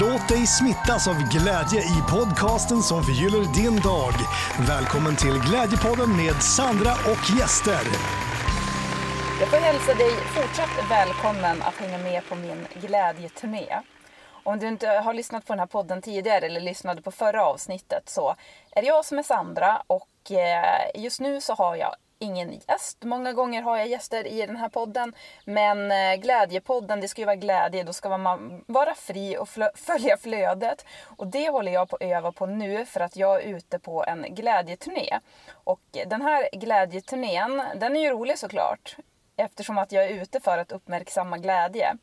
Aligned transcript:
Låt 0.00 0.28
dig 0.28 0.46
smittas 0.46 1.08
av 1.08 1.14
glädje 1.14 1.80
i 1.80 2.02
podcasten 2.10 2.82
som 2.82 3.02
förgyller 3.02 3.54
din 3.54 3.80
dag. 3.80 4.12
Välkommen 4.68 5.16
till 5.16 5.38
Glädjepodden 5.38 6.16
med 6.16 6.42
Sandra 6.42 6.92
och 6.92 7.38
gäster. 7.38 7.80
Jag 9.40 9.48
får 9.48 9.56
hälsa 9.56 9.94
dig 9.94 10.10
fortsatt 10.10 10.90
välkommen 10.90 11.62
att 11.62 11.74
hänga 11.74 11.98
med 11.98 12.28
på 12.28 12.34
min 12.34 12.66
glädjeturné. 12.74 13.80
Om 14.42 14.58
du 14.58 14.68
inte 14.68 14.88
har 14.88 15.14
lyssnat 15.14 15.46
på 15.46 15.52
den 15.52 15.60
här 15.60 15.66
podden 15.66 16.02
tidigare 16.02 16.46
eller 16.46 16.60
lyssnade 16.60 17.02
på 17.02 17.10
förra 17.10 17.46
avsnittet 17.46 18.08
så 18.08 18.34
är 18.70 18.82
det 18.82 18.88
jag 18.88 19.04
som 19.04 19.18
är 19.18 19.22
Sandra 19.22 19.82
och 19.86 20.30
eh, 20.30 21.02
just 21.02 21.20
nu 21.20 21.40
så 21.40 21.54
har 21.54 21.76
jag 21.76 21.94
ingen 22.24 22.60
gäst. 22.68 23.02
Många 23.02 23.32
gånger 23.32 23.62
har 23.62 23.76
jag 23.76 23.88
gäster 23.88 24.26
i 24.26 24.46
den 24.46 24.56
här 24.56 24.68
podden. 24.68 25.14
Men 25.44 25.92
eh, 25.92 26.14
Glädjepodden, 26.16 27.00
det 27.00 27.08
ska 27.08 27.22
ju 27.22 27.26
vara 27.26 27.36
glädje. 27.36 27.82
Då 27.82 27.92
ska 27.92 28.18
man 28.18 28.64
vara 28.66 28.94
fri 28.94 29.36
och 29.38 29.48
följa 29.74 30.16
flödet. 30.16 30.86
Och 31.04 31.26
det 31.26 31.48
håller 31.48 31.72
jag 31.72 31.88
på 31.88 31.96
att 31.96 32.02
öva 32.02 32.32
på 32.32 32.46
nu 32.46 32.86
för 32.86 33.00
att 33.00 33.16
jag 33.16 33.42
är 33.42 33.46
ute 33.46 33.78
på 33.78 34.04
en 34.04 34.34
glädjeturné. 34.34 35.18
Och 35.52 35.80
den 36.06 36.22
här 36.22 36.48
glädjeturnén, 36.52 37.62
den 37.76 37.96
är 37.96 38.00
ju 38.00 38.10
rolig 38.10 38.38
såklart. 38.38 38.96
Eftersom 39.36 39.78
att 39.78 39.92
jag 39.92 40.04
är 40.04 40.08
ute 40.08 40.40
för 40.40 40.58
att 40.58 40.72
uppmärksamma 40.72 41.38
glädje. 41.38 41.96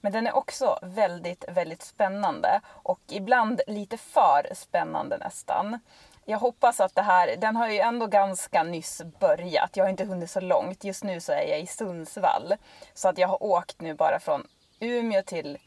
Men 0.00 0.12
den 0.12 0.26
är 0.26 0.36
också 0.36 0.78
väldigt, 0.82 1.44
väldigt 1.48 1.82
spännande 1.82 2.60
och 2.66 3.00
ibland 3.08 3.60
lite 3.66 3.96
för 3.96 4.54
spännande 4.54 5.18
nästan 5.18 5.78
jag 6.24 6.38
hoppas 6.38 6.80
att 6.80 6.94
det 6.94 7.02
här, 7.02 7.36
den 7.36 7.56
har 7.56 7.68
ju 7.68 7.78
ändå 7.78 8.06
ganska 8.06 8.62
nyss 8.62 9.02
börjat. 9.20 9.76
Jag 9.76 9.84
har 9.84 9.90
inte 9.90 10.04
hunnit 10.04 10.30
så 10.30 10.40
långt. 10.40 10.84
Just 10.84 11.04
nu 11.04 11.20
så 11.20 11.32
är 11.32 11.46
jag 11.48 11.60
i 11.60 11.66
Sundsvall. 11.66 12.54
Så 12.94 13.08
att 13.08 13.18
jag 13.18 13.28
har 13.28 13.42
åkt 13.42 13.80
nu 13.80 13.94
bara 13.94 14.20
från 14.20 14.46
Umeå 14.80 15.22
till 15.22 15.58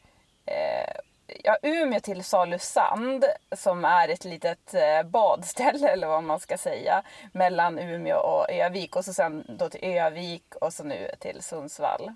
eh, 0.46 0.96
ja, 1.42 1.56
Umeå 1.62 2.00
till 2.00 2.24
Salusand 2.24 3.24
som 3.56 3.84
är 3.84 4.08
ett 4.08 4.24
litet 4.24 4.74
eh, 4.74 5.02
badställe 5.02 5.88
eller 5.88 6.06
vad 6.06 6.24
man 6.24 6.40
ska 6.40 6.58
säga 6.58 7.02
mellan 7.32 7.78
Umeå 7.78 8.16
och 8.16 8.50
Övik 8.50 8.96
och 8.96 9.04
så 9.04 9.12
sen 9.14 9.44
då 9.48 9.68
till 9.68 9.84
Övik 9.84 10.54
och 10.60 10.72
så 10.72 10.84
nu 10.84 11.10
till 11.18 11.42
Sundsvall. 11.42 12.12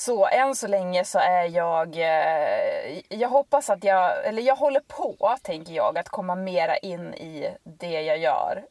Så 0.00 0.26
än 0.26 0.54
så 0.54 0.66
länge 0.66 1.04
så 1.04 1.18
är 1.18 1.44
jag, 1.44 1.96
eh, 1.96 3.00
jag 3.08 3.28
hoppas 3.28 3.70
att 3.70 3.84
jag, 3.84 4.26
eller 4.26 4.42
jag 4.42 4.56
håller 4.56 4.80
på 4.80 5.36
tänker 5.42 5.72
jag, 5.72 5.98
att 5.98 6.08
komma 6.08 6.34
mera 6.34 6.76
in 6.76 7.14
i 7.14 7.56
det 7.62 8.02
jag 8.02 8.18
gör. 8.18 8.64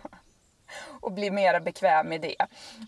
och 1.00 1.12
bli 1.12 1.30
mera 1.30 1.60
bekväm 1.60 2.12
i 2.12 2.18
det. 2.18 2.36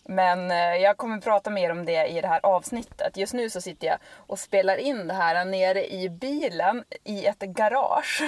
Men 0.05 0.51
eh, 0.51 0.77
jag 0.77 0.97
kommer 0.97 1.21
prata 1.21 1.51
mer 1.51 1.71
om 1.71 1.85
det 1.85 2.07
i 2.07 2.21
det 2.21 2.29
här 2.29 2.41
avsnittet. 2.43 3.17
Just 3.17 3.35
nu 3.35 3.51
så 3.51 3.61
sitter 3.61 3.87
jag 3.87 3.99
och 4.15 4.39
spelar 4.39 4.77
in 4.77 5.07
det 5.07 5.15
här 5.15 5.45
nere 5.45 5.93
i 5.93 6.09
bilen 6.09 6.85
i 7.05 7.27
ett 7.27 7.41
garage 7.41 8.23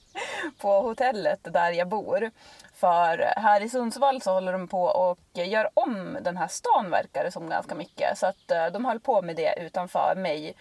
på 0.60 0.80
hotellet 0.80 1.40
där 1.42 1.72
jag 1.72 1.88
bor. 1.88 2.30
För 2.76 3.32
här 3.36 3.60
i 3.60 3.68
Sundsvall 3.68 4.22
så 4.22 4.32
håller 4.32 4.52
de 4.52 4.68
på 4.68 4.82
och 4.82 5.18
gör 5.32 5.70
om 5.74 6.18
den 6.20 6.36
här 6.36 6.48
stan 6.48 6.90
verkar 6.90 7.24
det 7.24 7.30
som 7.30 7.48
ganska 7.48 7.74
mycket. 7.74 8.18
Så 8.18 8.26
att 8.26 8.50
eh, 8.50 8.66
de 8.66 8.84
höll 8.84 9.00
på 9.00 9.22
med 9.22 9.36
det 9.36 9.54
utanför 9.60 10.14
mig. 10.16 10.54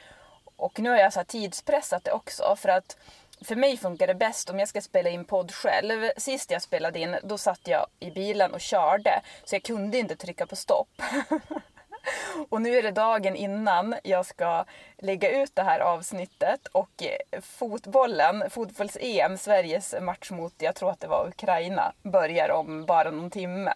Och 0.55 0.79
nu 0.79 0.89
har 0.89 0.97
jag 0.97 1.13
så 1.13 1.19
här 1.19 1.25
tidspressat 1.25 2.03
det 2.03 2.11
också 2.11 2.55
för 2.55 2.69
att 2.69 2.97
för 3.41 3.55
mig 3.55 3.77
funkar 3.77 4.07
det 4.07 4.15
bäst 4.15 4.49
om 4.49 4.59
jag 4.59 4.67
ska 4.67 4.81
spela 4.81 5.09
in 5.09 5.25
podd 5.25 5.51
själv. 5.51 6.09
Sist 6.17 6.51
jag 6.51 6.61
spelade 6.61 6.99
in 6.99 7.15
då 7.23 7.37
satt 7.37 7.67
jag 7.67 7.87
i 7.99 8.11
bilen 8.11 8.53
och 8.53 8.61
körde 8.61 9.21
så 9.45 9.55
jag 9.55 9.63
kunde 9.63 9.97
inte 9.97 10.15
trycka 10.15 10.45
på 10.45 10.55
stopp. 10.55 11.01
Och 12.49 12.61
nu 12.61 12.77
är 12.77 12.83
det 12.83 12.91
dagen 12.91 13.35
innan 13.35 13.95
jag 14.03 14.25
ska 14.25 14.65
lägga 14.97 15.41
ut 15.41 15.55
det 15.55 15.63
här 15.63 15.79
avsnittet 15.79 16.67
och 16.71 17.03
eh, 17.03 17.41
fotbollen, 17.41 18.49
fotbolls-EM, 18.49 19.37
Sveriges 19.37 19.95
match 20.01 20.31
mot, 20.31 20.53
jag 20.57 20.75
tror 20.75 20.91
att 20.91 20.99
det 20.99 21.07
var 21.07 21.27
Ukraina, 21.27 21.93
börjar 22.03 22.49
om 22.51 22.85
bara 22.85 23.11
någon 23.11 23.29
timme. 23.29 23.73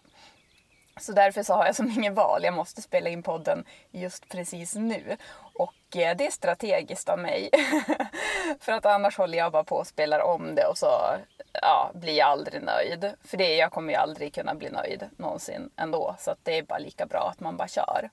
Så 0.99 1.11
därför 1.11 1.43
så 1.43 1.53
har 1.53 1.65
jag 1.65 1.75
som 1.75 1.91
ingen 1.91 2.13
val, 2.13 2.43
jag 2.43 2.53
måste 2.53 2.81
spela 2.81 3.09
in 3.09 3.23
podden 3.23 3.65
just 3.91 4.29
precis 4.29 4.75
nu. 4.75 5.17
Och 5.59 5.97
eh, 5.97 6.17
det 6.17 6.27
är 6.27 6.31
strategiskt 6.31 7.09
av 7.09 7.19
mig. 7.19 7.49
För 8.59 8.71
att 8.71 8.85
annars 8.85 9.17
håller 9.17 9.37
jag 9.37 9.51
bara 9.51 9.63
på 9.63 9.75
och 9.75 9.87
spelar 9.87 10.19
om 10.19 10.55
det 10.55 10.65
och 10.65 10.77
så 10.77 10.87
ja, 11.53 11.91
blir 11.93 12.17
jag 12.17 12.27
aldrig 12.27 12.63
nöjd. 12.63 13.13
För 13.23 13.37
det, 13.37 13.55
jag 13.55 13.71
kommer 13.71 13.93
ju 13.93 13.99
aldrig 13.99 14.33
kunna 14.33 14.55
bli 14.55 14.69
nöjd 14.69 15.03
någonsin 15.17 15.69
ändå. 15.75 16.15
Så 16.19 16.31
att 16.31 16.37
det 16.43 16.57
är 16.57 16.63
bara 16.63 16.79
lika 16.79 17.05
bra 17.05 17.31
att 17.33 17.39
man 17.39 17.57
bara 17.57 17.67
kör. 17.67 18.09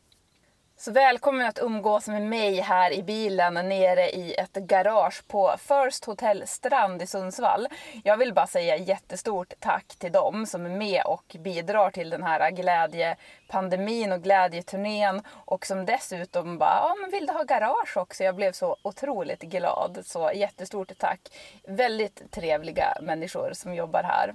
Så 0.78 0.92
välkommen 0.92 1.46
att 1.46 1.58
umgås 1.58 2.08
med 2.08 2.22
mig 2.22 2.60
här 2.60 2.92
i 2.92 3.02
bilen 3.02 3.54
nere 3.54 4.10
i 4.10 4.34
ett 4.34 4.54
garage 4.54 5.28
på 5.28 5.54
First 5.58 6.04
Hotel 6.04 6.42
Strand 6.46 7.02
i 7.02 7.06
Sundsvall. 7.06 7.68
Jag 8.04 8.16
vill 8.16 8.34
bara 8.34 8.46
säga 8.46 8.76
jättestort 8.76 9.52
tack 9.60 9.96
till 9.98 10.12
dem 10.12 10.46
som 10.46 10.66
är 10.66 10.70
med 10.70 11.02
och 11.04 11.36
bidrar 11.38 11.90
till 11.90 12.10
den 12.10 12.22
här 12.22 12.50
glädjepandemin 12.50 14.12
och 14.12 14.22
glädjeturnén 14.22 15.22
och 15.28 15.66
som 15.66 15.86
dessutom 15.86 16.58
bara, 16.58 16.78
ja 16.82 16.96
men 17.00 17.10
vill 17.10 17.26
du 17.26 17.32
ha 17.32 17.42
garage 17.42 17.96
också? 17.96 18.24
Jag 18.24 18.34
blev 18.34 18.52
så 18.52 18.76
otroligt 18.82 19.42
glad. 19.42 19.98
Så 20.04 20.30
jättestort 20.34 20.92
tack. 20.98 21.20
Väldigt 21.68 22.32
trevliga 22.32 22.96
människor 23.02 23.52
som 23.52 23.74
jobbar 23.74 24.02
här. 24.02 24.34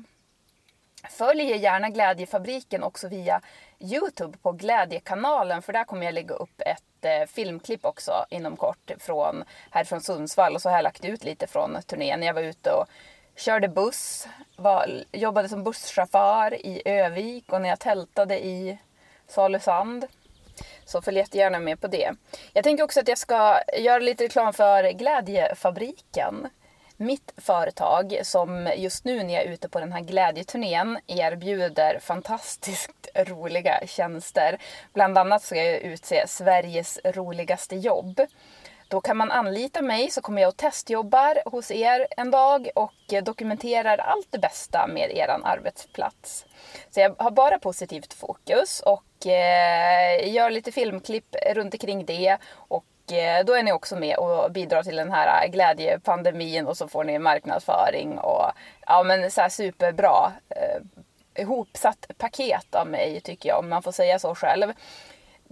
Följ 1.10 1.58
gärna 1.58 1.90
Glädjefabriken 1.90 2.84
också 2.84 3.08
via 3.08 3.42
Youtube 3.80 4.38
på 4.38 4.52
Glädjekanalen 4.52 5.62
för 5.62 5.74
där 5.74 5.84
kommer 5.84 6.06
jag 6.06 6.14
lägga 6.14 6.36
upp 6.36 6.62
ett 6.66 7.06
eh, 7.06 7.28
filmklipp 7.28 7.86
också 7.86 8.26
inom 8.30 8.58
kort 8.58 8.92
från, 9.00 9.44
här 9.72 9.84
från 9.84 10.02
Sundsvall 10.02 10.56
och 10.56 10.62
så 10.62 10.70
har 10.70 10.76
jag 10.76 10.84
lagt 10.84 11.06
ut 11.06 11.24
lite 11.24 11.48
från 11.48 11.78
turnén. 11.88 12.24
Jag 12.24 12.34
var 12.34 12.42
ute 12.42 12.72
och 12.72 12.86
körde 13.36 13.68
buss, 13.68 14.28
var, 14.56 15.04
jobbade 15.12 15.50
som 15.50 15.64
busschaufför 15.64 16.66
i 16.66 16.82
Övik 16.86 17.54
och 17.54 17.62
när 17.62 17.70
jag 17.70 17.80
tältade 17.80 18.46
i 18.46 18.78
Salusand. 19.28 20.06
Så 20.86 21.02
följ 21.02 21.18
jättegärna 21.18 21.60
med 21.60 21.82
på 21.82 21.88
det. 21.88 22.12
Jag 22.54 22.64
tänker 22.64 22.84
också 22.84 23.00
att 23.00 23.08
jag 23.08 23.18
ska 23.18 23.58
göra 23.78 24.00
lite 24.00 24.24
reklam 24.24 24.54
för 24.54 24.92
Glädjefabriken 24.92 26.48
mitt 27.02 27.34
företag 27.38 28.20
som 28.24 28.72
just 28.78 29.06
nu 29.06 29.24
när 29.24 29.34
jag 29.34 29.44
är 29.44 29.52
ute 29.52 29.70
på 29.70 29.80
den 29.80 29.92
här 29.92 30.02
glädjeturnén 30.02 31.00
erbjuder 31.08 32.00
fantastiskt 32.00 33.08
roliga 33.16 33.80
tjänster. 33.88 34.58
Bland 34.94 35.18
annat 35.18 35.44
ska 35.44 35.56
jag 35.56 35.82
utse 35.82 36.28
Sveriges 36.28 37.00
roligaste 37.04 37.76
jobb. 37.76 38.22
Då 38.92 39.02
kan 39.02 39.18
man 39.18 39.32
anlita 39.32 39.82
mig 39.82 40.12
så 40.12 40.22
kommer 40.22 40.42
jag 40.42 40.50
och 40.50 40.58
testjobbar 40.58 41.50
hos 41.50 41.72
er 41.72 42.08
en 42.18 42.32
dag 42.32 42.70
och 42.76 43.24
dokumenterar 43.24 43.98
allt 43.98 44.28
det 44.30 44.40
bästa 44.40 44.88
med 44.88 45.12
er 45.12 45.28
arbetsplats. 45.44 46.46
Så 46.90 47.00
jag 47.00 47.16
har 47.18 47.32
bara 47.32 47.60
positivt 47.60 48.14
fokus 48.14 48.82
och 48.86 49.28
eh, 49.28 50.34
gör 50.34 50.50
lite 50.50 50.72
filmklipp 50.72 51.36
runt 51.54 51.74
omkring 51.74 52.06
det 52.06 52.38
och 52.54 52.86
Eh, 53.12 53.46
då 53.46 53.54
är 53.54 53.64
ni 53.64 53.72
också 53.72 53.96
med 53.96 54.18
och 54.18 54.52
bidrar 54.52 54.84
till 54.84 54.96
den 54.96 55.12
här 55.12 55.48
glädjepandemin 55.48 56.68
och 56.68 56.78
så 56.78 56.88
får 56.88 57.04
ni 57.04 57.20
marknadsföring 57.20 58.18
och 58.18 58.52
ja 58.88 59.04
men 59.04 59.32
så 59.32 59.42
här 59.42 59.50
superbra 59.50 60.32
eh, 60.50 61.42
ihopsatt 61.42 62.08
paket 62.18 62.76
av 62.76 62.88
mig 62.88 63.22
tycker 63.22 63.50
jag 63.50 63.60
om 63.60 63.70
man 63.70 63.84
får 63.84 63.92
säga 63.92 64.20
så 64.20 64.36
själv. 64.36 64.74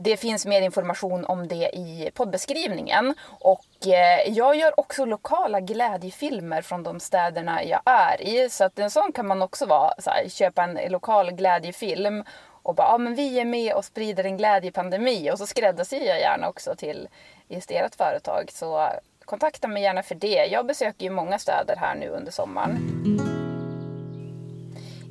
Det 0.01 0.17
finns 0.17 0.45
mer 0.45 0.61
information 0.61 1.25
om 1.25 1.47
det 1.47 1.69
i 1.73 2.11
poddbeskrivningen. 2.13 3.15
Och 3.27 3.87
eh, 3.87 4.31
jag 4.33 4.55
gör 4.55 4.79
också 4.79 5.05
lokala 5.05 5.59
glädjefilmer 5.59 6.61
från 6.61 6.83
de 6.83 6.99
städerna 6.99 7.63
jag 7.63 7.81
är 7.85 8.21
i. 8.21 8.49
Så 8.49 8.63
att 8.63 8.79
en 8.79 8.91
sån 8.91 9.11
kan 9.11 9.27
man 9.27 9.41
också 9.41 9.65
vara, 9.65 9.93
så 9.97 10.09
här, 10.09 10.29
köpa 10.29 10.63
en 10.63 10.91
lokal 10.91 11.31
glädjefilm 11.31 12.23
och 12.63 12.75
bara, 12.75 12.87
ja 12.87 12.97
men 12.97 13.15
vi 13.15 13.39
är 13.39 13.45
med 13.45 13.73
och 13.73 13.85
sprider 13.85 14.23
en 14.23 14.37
glädjepandemi. 14.37 15.31
Och 15.31 15.37
så 15.37 15.47
skräddarsyr 15.47 16.05
jag 16.05 16.19
gärna 16.19 16.49
också 16.49 16.75
till 16.75 17.07
just 17.49 17.71
ert 17.71 17.95
företag. 17.95 18.51
Så 18.51 18.89
kontakta 19.25 19.67
mig 19.67 19.83
gärna 19.83 20.03
för 20.03 20.15
det. 20.15 20.45
Jag 20.45 20.65
besöker 20.65 21.03
ju 21.03 21.09
många 21.09 21.39
städer 21.39 21.75
här 21.75 21.95
nu 21.95 22.07
under 22.07 22.31
sommaren. 22.31 22.79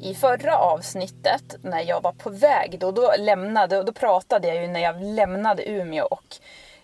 I 0.03 0.15
förra 0.15 0.59
avsnittet 0.59 1.57
när 1.63 1.83
jag 1.83 2.01
var 2.03 2.13
på 2.13 2.31
väg, 2.31 2.77
då, 2.81 2.93
då 2.93 3.13
lämnade, 3.19 3.83
då 3.83 3.93
pratade 3.93 4.49
jag 4.49 4.63
ju 4.63 4.69
när 4.69 4.81
jag 4.81 5.03
lämnade 5.03 5.71
Umeå 5.71 6.05
och 6.05 6.37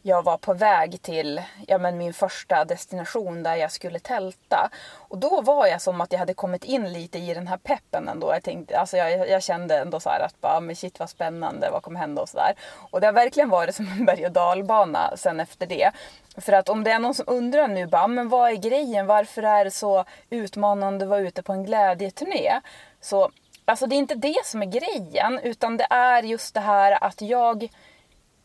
jag 0.06 0.22
var 0.22 0.36
på 0.36 0.54
väg 0.54 1.02
till 1.02 1.42
ja, 1.66 1.78
men 1.78 1.98
min 1.98 2.14
första 2.14 2.64
destination 2.64 3.42
där 3.42 3.54
jag 3.56 3.72
skulle 3.72 3.98
tälta. 3.98 4.70
Och 4.92 5.18
då 5.18 5.40
var 5.40 5.66
jag 5.66 5.82
som 5.82 6.00
att 6.00 6.12
jag 6.12 6.18
hade 6.18 6.34
kommit 6.34 6.64
in 6.64 6.92
lite 6.92 7.18
i 7.18 7.34
den 7.34 7.46
här 7.46 7.56
peppen 7.56 8.08
ändå. 8.08 8.32
Jag, 8.32 8.42
tänkte, 8.42 8.78
alltså 8.78 8.96
jag, 8.96 9.28
jag 9.28 9.42
kände 9.42 9.78
ändå 9.78 10.00
så 10.00 10.10
att 10.10 10.40
bara, 10.40 10.60
men 10.60 10.76
shit 10.76 10.98
vad 10.98 11.10
spännande, 11.10 11.70
vad 11.70 11.82
kommer 11.82 12.00
hända 12.00 12.22
och 12.22 12.28
sådär. 12.28 12.54
Och 12.90 13.00
det 13.00 13.06
har 13.06 13.12
verkligen 13.12 13.48
varit 13.48 13.74
som 13.74 13.88
en 13.88 14.04
berg 14.04 14.26
och 14.26 14.32
dalbana 14.32 15.16
sen 15.16 15.40
efter 15.40 15.66
det. 15.66 15.90
För 16.36 16.52
att 16.52 16.68
om 16.68 16.84
det 16.84 16.90
är 16.90 16.98
någon 16.98 17.14
som 17.14 17.24
undrar 17.28 17.68
nu, 17.68 17.86
bara, 17.86 18.06
men 18.06 18.28
vad 18.28 18.50
är 18.50 18.56
grejen? 18.56 19.06
Varför 19.06 19.42
är 19.42 19.64
det 19.64 19.70
så 19.70 20.04
utmanande 20.30 21.04
att 21.04 21.08
vara 21.08 21.20
ute 21.20 21.42
på 21.42 21.52
en 21.52 21.64
glädjeturné? 21.64 22.60
Så 23.00 23.30
alltså 23.64 23.86
det 23.86 23.94
är 23.94 23.98
inte 23.98 24.14
det 24.14 24.40
som 24.44 24.62
är 24.62 24.66
grejen, 24.66 25.40
utan 25.42 25.76
det 25.76 25.86
är 25.90 26.22
just 26.22 26.54
det 26.54 26.60
här 26.60 27.04
att 27.04 27.20
jag 27.20 27.68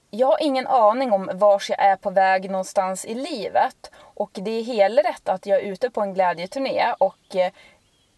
jag 0.10 0.28
har 0.28 0.38
ingen 0.42 0.68
aning 0.68 1.12
om 1.12 1.30
vars 1.34 1.70
jag 1.70 1.80
är 1.80 1.96
på 1.96 2.10
väg 2.10 2.52
någonstans 2.52 3.06
i 3.06 3.14
livet. 3.14 3.92
Och 3.96 4.32
det 4.34 4.52
är 4.52 4.64
helrätt 4.64 5.30
att 5.30 5.46
jag 5.46 5.60
är 5.60 5.72
ute 5.72 5.90
på 5.90 6.02
en 6.02 6.14
glädjeturné 6.14 6.94
och 6.98 7.36
eh, 7.36 7.52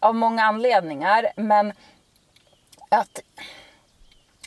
av 0.00 0.14
många 0.14 0.42
anledningar. 0.42 1.32
Men 1.36 1.72
att 2.88 3.22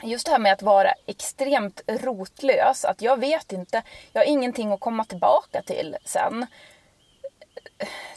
just 0.03 0.25
det 0.25 0.31
här 0.31 0.39
med 0.39 0.53
att 0.53 0.61
vara 0.61 0.93
extremt 1.05 1.81
rotlös, 1.87 2.85
att 2.85 3.01
jag 3.01 3.19
vet 3.19 3.51
inte, 3.51 3.83
jag 4.11 4.21
har 4.21 4.25
ingenting 4.25 4.71
att 4.71 4.79
komma 4.79 5.05
tillbaka 5.05 5.61
till 5.61 5.97
sen. 6.05 6.45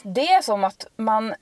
Det 0.03 0.33
är 0.33 0.41
som 0.41 0.63
att 0.63 0.87
man 0.95 1.35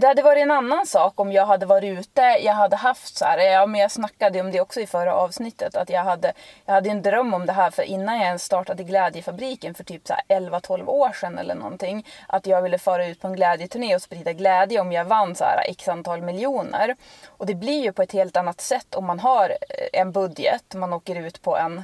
det 0.00 0.06
hade 0.06 0.22
varit 0.22 0.42
en 0.42 0.50
annan 0.50 0.86
sak 0.86 1.20
om 1.20 1.32
jag 1.32 1.46
hade 1.46 1.66
varit 1.66 1.98
ute, 1.98 2.20
jag 2.20 2.52
hade 2.52 2.76
haft 2.76 3.16
så 3.16 3.24
här, 3.24 3.38
ja 3.38 3.66
men 3.66 3.80
jag 3.80 3.90
snackade 3.90 4.40
om 4.40 4.50
det 4.50 4.60
också 4.60 4.80
i 4.80 4.86
förra 4.86 5.14
avsnittet, 5.14 5.76
att 5.76 5.90
jag 5.90 6.04
hade, 6.04 6.32
jag 6.66 6.74
hade 6.74 6.90
en 6.90 7.02
dröm 7.02 7.34
om 7.34 7.46
det 7.46 7.52
här 7.52 7.70
för 7.70 7.82
innan 7.82 8.16
jag 8.16 8.26
ens 8.26 8.44
startade 8.44 8.82
Glädjefabriken 8.84 9.74
för 9.74 9.84
typ 9.84 10.02
11-12 10.28 10.86
år 10.86 11.12
sedan 11.12 11.38
eller 11.38 11.54
någonting, 11.54 12.06
att 12.28 12.46
jag 12.46 12.62
ville 12.62 12.78
fara 12.78 13.06
ut 13.06 13.20
på 13.20 13.28
en 13.28 13.36
glädjeturné 13.36 13.94
och 13.94 14.02
sprida 14.02 14.32
glädje 14.32 14.80
om 14.80 14.92
jag 14.92 15.04
vann 15.04 15.34
så 15.34 15.44
här 15.44 15.70
x 15.70 15.88
antal 15.88 16.22
miljoner. 16.22 16.96
Och 17.26 17.46
det 17.46 17.54
blir 17.54 17.82
ju 17.82 17.92
på 17.92 18.02
ett 18.02 18.12
helt 18.12 18.36
annat 18.36 18.60
sätt 18.60 18.94
om 18.94 19.04
man 19.04 19.20
har 19.20 19.50
eh, 19.50 20.00
en 20.00 20.12
budget, 20.12 20.74
man 20.74 20.92
åker 20.92 21.16
ut 21.16 21.42
på 21.42 21.56
en 21.56 21.82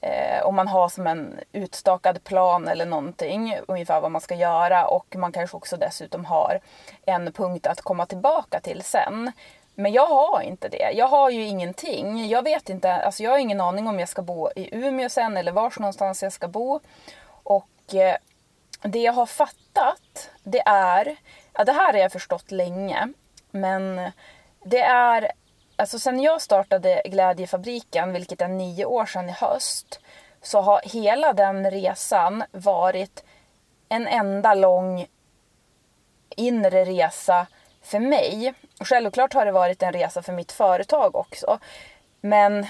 Eh, 0.00 0.42
om 0.42 0.54
man 0.54 0.68
har 0.68 0.88
som 0.88 1.06
en 1.06 1.40
utstakad 1.52 2.24
plan 2.24 2.68
eller 2.68 2.86
någonting, 2.86 3.58
ungefär 3.68 4.00
vad 4.00 4.10
man 4.10 4.20
ska 4.20 4.34
göra 4.34 4.86
och 4.86 5.16
man 5.16 5.32
kanske 5.32 5.56
också 5.56 5.76
dessutom 5.76 6.24
har 6.24 6.60
en 7.06 7.32
punkt 7.32 7.66
att 7.66 7.80
komma 7.80 8.06
tillbaka 8.06 8.60
till 8.60 8.82
sen. 8.82 9.32
Men 9.74 9.92
jag 9.92 10.06
har 10.06 10.40
inte 10.40 10.68
det. 10.68 10.90
Jag 10.94 11.08
har 11.08 11.30
ju 11.30 11.42
ingenting. 11.44 12.28
Jag 12.28 12.42
vet 12.42 12.68
inte, 12.68 12.92
alltså 12.94 13.22
jag 13.22 13.30
har 13.30 13.38
ingen 13.38 13.60
aning 13.60 13.88
om 13.88 14.00
jag 14.00 14.08
ska 14.08 14.22
bo 14.22 14.50
i 14.56 14.68
Umeå 14.72 15.08
sen 15.08 15.36
eller 15.36 15.52
vars 15.52 15.78
någonstans 15.78 16.22
jag 16.22 16.32
ska 16.32 16.48
bo. 16.48 16.80
Och 17.42 17.94
eh, 17.94 18.16
det 18.82 18.98
jag 18.98 19.12
har 19.12 19.26
fattat, 19.26 20.30
det 20.42 20.62
är, 20.66 21.16
ja 21.52 21.64
det 21.64 21.72
här 21.72 21.92
har 21.92 22.00
jag 22.00 22.12
förstått 22.12 22.50
länge, 22.50 23.08
men 23.50 24.10
det 24.64 24.80
är 24.80 25.32
alltså 25.78 25.98
sen 25.98 26.20
jag 26.20 26.42
startade 26.42 27.02
Glädjefabriken, 27.04 28.12
vilket 28.12 28.40
är 28.40 28.48
nio 28.48 28.84
år 28.84 29.06
sedan 29.06 29.28
i 29.28 29.32
höst, 29.32 30.00
så 30.42 30.60
har 30.60 30.80
hela 30.84 31.32
den 31.32 31.70
resan 31.70 32.44
varit 32.52 33.24
en 33.88 34.06
enda 34.06 34.54
lång 34.54 35.06
inre 36.36 36.84
resa 36.84 37.46
för 37.82 37.98
mig. 37.98 38.54
Självklart 38.80 39.34
har 39.34 39.44
det 39.44 39.52
varit 39.52 39.82
en 39.82 39.92
resa 39.92 40.22
för 40.22 40.32
mitt 40.32 40.52
företag 40.52 41.16
också. 41.16 41.58
Men 42.20 42.66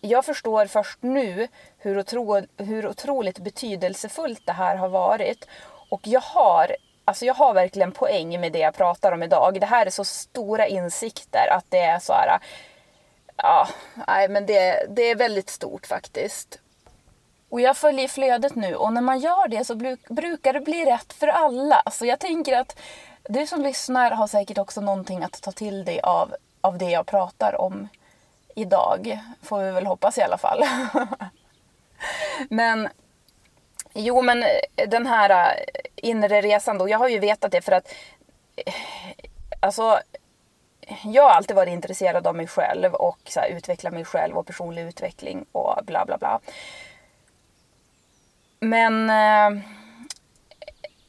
jag 0.00 0.24
förstår 0.24 0.66
först 0.66 0.98
nu 1.02 1.48
hur, 1.78 1.98
otro, 1.98 2.46
hur 2.56 2.86
otroligt 2.86 3.38
betydelsefullt 3.38 4.46
det 4.46 4.52
här 4.52 4.76
har 4.76 4.88
varit. 4.88 5.48
Och 5.90 6.00
jag 6.04 6.20
har 6.20 6.76
Alltså 7.08 7.24
jag 7.24 7.34
har 7.34 7.54
verkligen 7.54 7.92
poäng 7.92 8.40
med 8.40 8.52
det 8.52 8.58
jag 8.58 8.74
pratar 8.74 9.12
om 9.12 9.22
idag. 9.22 9.60
Det 9.60 9.66
här 9.66 9.86
är 9.86 9.90
så 9.90 10.04
stora 10.04 10.66
insikter 10.66 11.48
att 11.50 11.64
det 11.68 11.78
är 11.78 11.98
så 11.98 12.12
här... 12.12 12.38
Ja, 13.36 13.68
nej 14.06 14.28
men 14.28 14.46
det, 14.46 14.86
det 14.88 15.02
är 15.02 15.16
väldigt 15.16 15.50
stort 15.50 15.86
faktiskt. 15.86 16.58
Och 17.48 17.60
jag 17.60 17.76
följer 17.76 18.08
flödet 18.08 18.54
nu 18.54 18.74
och 18.74 18.92
när 18.92 19.00
man 19.00 19.18
gör 19.18 19.48
det 19.48 19.64
så 19.64 19.74
brukar 20.08 20.52
det 20.52 20.60
bli 20.60 20.84
rätt 20.84 21.12
för 21.12 21.28
alla. 21.28 21.82
Så 21.90 22.06
jag 22.06 22.20
tänker 22.20 22.56
att 22.56 22.78
du 23.28 23.46
som 23.46 23.62
lyssnar 23.62 24.10
har 24.10 24.26
säkert 24.26 24.58
också 24.58 24.80
någonting 24.80 25.22
att 25.22 25.42
ta 25.42 25.52
till 25.52 25.84
dig 25.84 26.00
av, 26.00 26.34
av 26.60 26.78
det 26.78 26.90
jag 26.90 27.06
pratar 27.06 27.60
om 27.60 27.88
idag. 28.54 29.20
Får 29.42 29.62
vi 29.62 29.70
väl 29.70 29.86
hoppas 29.86 30.18
i 30.18 30.22
alla 30.22 30.38
fall. 30.38 30.64
men 32.50 32.88
Jo, 34.00 34.22
men 34.22 34.44
den 34.88 35.06
här 35.06 35.54
inre 35.98 36.40
resan 36.40 36.78
då. 36.78 36.88
Jag 36.88 36.98
har 36.98 37.08
ju 37.08 37.18
vetat 37.18 37.52
det 37.52 37.60
för 37.60 37.72
att 37.72 37.94
eh, 38.56 38.74
alltså 39.60 40.00
jag 41.04 41.22
har 41.22 41.30
alltid 41.30 41.56
varit 41.56 41.72
intresserad 41.72 42.26
av 42.26 42.36
mig 42.36 42.46
själv 42.46 42.94
och 42.94 43.18
så 43.24 43.40
här, 43.40 43.48
utveckla 43.48 43.90
mig 43.90 44.04
själv 44.04 44.36
och 44.36 44.46
personlig 44.46 44.82
utveckling 44.82 45.46
och 45.52 45.84
bla 45.84 46.04
bla 46.06 46.18
bla. 46.18 46.40
Men 48.60 49.10
eh, 49.10 49.62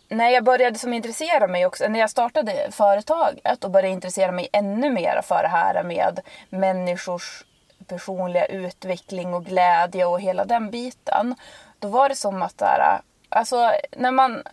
när 0.09 0.29
jag 0.29 0.43
började 0.43 0.79
som 0.79 0.93
intressera 0.93 1.47
mig 1.47 1.65
också, 1.65 1.87
när 1.87 1.99
jag 1.99 2.09
startade 2.09 2.67
företaget 2.71 3.63
och 3.63 3.71
började 3.71 3.93
intressera 3.93 4.31
mig 4.31 4.49
ännu 4.53 4.89
mer 4.89 5.21
för 5.23 5.43
det 5.43 5.49
här 5.49 5.83
med 5.83 6.19
människors 6.49 7.43
personliga 7.87 8.45
utveckling 8.45 9.33
och 9.33 9.45
glädje 9.45 10.05
och 10.05 10.21
hela 10.21 10.45
den 10.45 10.71
biten 10.71 11.35
då 11.79 11.87
var 11.87 12.09
det 12.09 12.15
som 12.15 12.41
att 12.41 12.57
där, 12.57 12.79
eh, 12.79 12.99
alltså 13.29 13.71
när 13.97 14.11
man, 14.11 14.43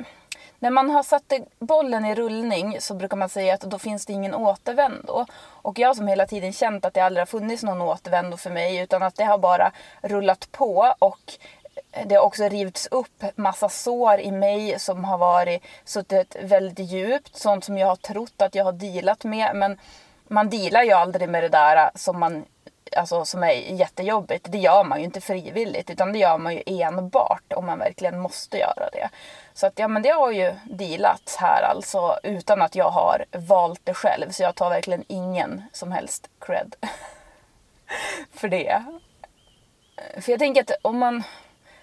när 0.58 0.70
man 0.70 0.90
har 0.90 1.02
satt 1.02 1.32
bollen 1.58 2.04
i 2.04 2.14
rullning 2.14 2.76
så 2.80 2.94
brukar 2.94 3.16
man 3.16 3.28
säga 3.28 3.54
att 3.54 3.60
då 3.60 3.78
finns 3.78 4.06
det 4.06 4.12
ingen 4.12 4.34
återvändo. 4.34 5.26
Och 5.38 5.78
jag 5.78 5.96
som 5.96 6.08
hela 6.08 6.26
tiden 6.26 6.52
känt 6.52 6.84
att 6.84 6.94
det 6.94 7.00
aldrig 7.00 7.20
har 7.20 7.26
funnits 7.26 7.62
någon 7.62 7.82
återvändo 7.82 8.36
för 8.36 8.50
mig 8.50 8.78
utan 8.78 9.02
att 9.02 9.16
det 9.16 9.24
har 9.24 9.38
bara 9.38 9.72
rullat 10.02 10.52
på 10.52 10.94
och 10.98 11.32
det 12.06 12.14
har 12.14 12.22
också 12.22 12.48
rivits 12.48 12.88
upp 12.90 13.24
massa 13.34 13.68
sår 13.68 14.20
i 14.20 14.30
mig 14.30 14.78
som 14.78 15.04
har 15.04 15.18
varit 15.18 15.62
suttit 15.84 16.36
väldigt 16.42 16.90
djupt. 16.90 17.36
Sånt 17.36 17.64
som 17.64 17.78
jag 17.78 17.86
har 17.86 17.96
trott 17.96 18.42
att 18.42 18.54
jag 18.54 18.64
har 18.64 18.72
dealat 18.72 19.24
med. 19.24 19.56
Men 19.56 19.78
man 20.28 20.50
dealar 20.50 20.82
ju 20.82 20.92
aldrig 20.92 21.28
med 21.28 21.42
det 21.42 21.48
där 21.48 21.90
som 21.94 22.20
man 22.20 22.44
alltså, 22.96 23.24
som 23.24 23.42
är 23.42 23.52
jättejobbigt, 23.52 24.46
det 24.52 24.58
gör 24.58 24.84
man 24.84 24.98
ju 24.98 25.04
inte 25.04 25.20
frivilligt 25.20 25.90
utan 25.90 26.12
det 26.12 26.18
gör 26.18 26.38
man 26.38 26.54
ju 26.54 26.62
enbart 26.66 27.52
om 27.52 27.66
man 27.66 27.78
verkligen 27.78 28.20
måste 28.20 28.58
göra 28.58 28.90
det. 28.92 29.08
Så 29.54 29.66
att 29.66 29.78
ja 29.78 29.88
men 29.88 30.02
det 30.02 30.10
har 30.10 30.30
ju 30.30 30.54
dealats 30.64 31.36
här 31.36 31.62
alltså 31.62 32.18
utan 32.22 32.62
att 32.62 32.74
jag 32.74 32.90
har 32.90 33.24
valt 33.32 33.80
det 33.84 33.94
själv 33.94 34.30
så 34.30 34.42
jag 34.42 34.54
tar 34.54 34.70
verkligen 34.70 35.04
ingen 35.08 35.62
som 35.72 35.92
helst 35.92 36.30
cred 36.38 36.76
för 38.34 38.48
det. 38.48 38.84
För 40.20 40.32
jag 40.32 40.38
tänker 40.38 40.60
att 40.60 40.70
om 40.82 40.98
man, 40.98 41.22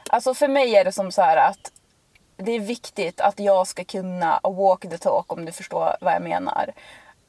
alltså 0.09 0.33
för 0.33 0.47
mig 0.47 0.75
är 0.75 0.85
det 0.85 0.91
som 0.91 1.11
så 1.11 1.21
här 1.21 1.37
att 1.37 1.71
det 2.37 2.51
är 2.51 2.59
viktigt 2.59 3.21
att 3.21 3.39
jag 3.39 3.67
ska 3.67 3.83
kunna 3.83 4.39
walk 4.43 4.81
the 4.81 4.97
talk 4.97 5.33
om 5.33 5.45
du 5.45 5.51
förstår 5.51 5.95
vad 6.01 6.13
jag 6.13 6.21
menar. 6.21 6.73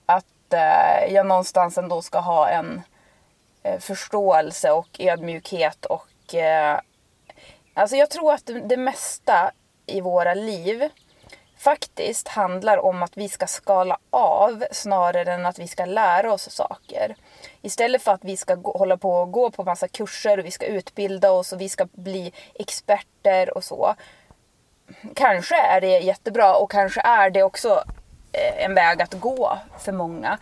Att 0.07 0.53
eh, 0.53 1.13
jag 1.15 1.27
någonstans 1.27 1.79
ändå 1.79 2.03
ska 2.03 2.19
ha 2.19 2.49
en 2.49 2.83
Eh, 3.65 3.79
förståelse 3.79 4.71
och 4.71 4.89
ödmjukhet 4.99 5.87
och 5.87 6.35
eh, 6.35 6.81
alltså 7.75 7.97
jag 7.97 8.11
tror 8.11 8.33
att 8.33 8.51
det 8.65 8.77
mesta 8.77 9.51
i 9.87 10.01
våra 10.01 10.35
liv 10.35 10.89
faktiskt 11.59 12.29
handlar 12.29 12.79
om 12.79 13.03
att 13.03 13.17
vi 13.17 13.29
ska 13.29 13.47
skala 13.47 13.99
av 14.11 14.65
snarare 14.71 15.33
än 15.33 15.47
att 15.47 15.59
vi 15.59 15.69
ska 15.69 15.85
lära 15.85 16.33
oss 16.33 16.51
saker. 16.51 17.17
Istället 17.63 18.03
för 18.03 18.13
att 18.13 18.25
vi 18.25 18.37
ska 18.37 18.55
gå, 18.55 18.79
hålla 18.79 18.97
på 18.97 19.11
och 19.11 19.33
gå 19.33 19.51
på 19.51 19.65
massa 19.65 19.89
kurser 19.89 20.39
och 20.39 20.45
vi 20.45 20.51
ska 20.51 20.67
utbilda 20.67 21.33
oss 21.33 21.53
och 21.53 21.61
vi 21.61 21.69
ska 21.69 21.87
bli 21.93 22.33
experter 22.55 23.57
och 23.57 23.65
så. 23.65 23.95
Kanske 25.15 25.57
är 25.57 25.81
det 25.81 25.99
jättebra 25.99 26.55
och 26.55 26.71
kanske 26.71 27.01
är 27.01 27.31
det 27.31 27.43
också 27.43 27.85
eh, 28.33 28.65
en 28.65 28.75
väg 28.75 29.03
att 29.03 29.15
gå 29.15 29.59
för 29.79 29.93
många. 29.93 30.39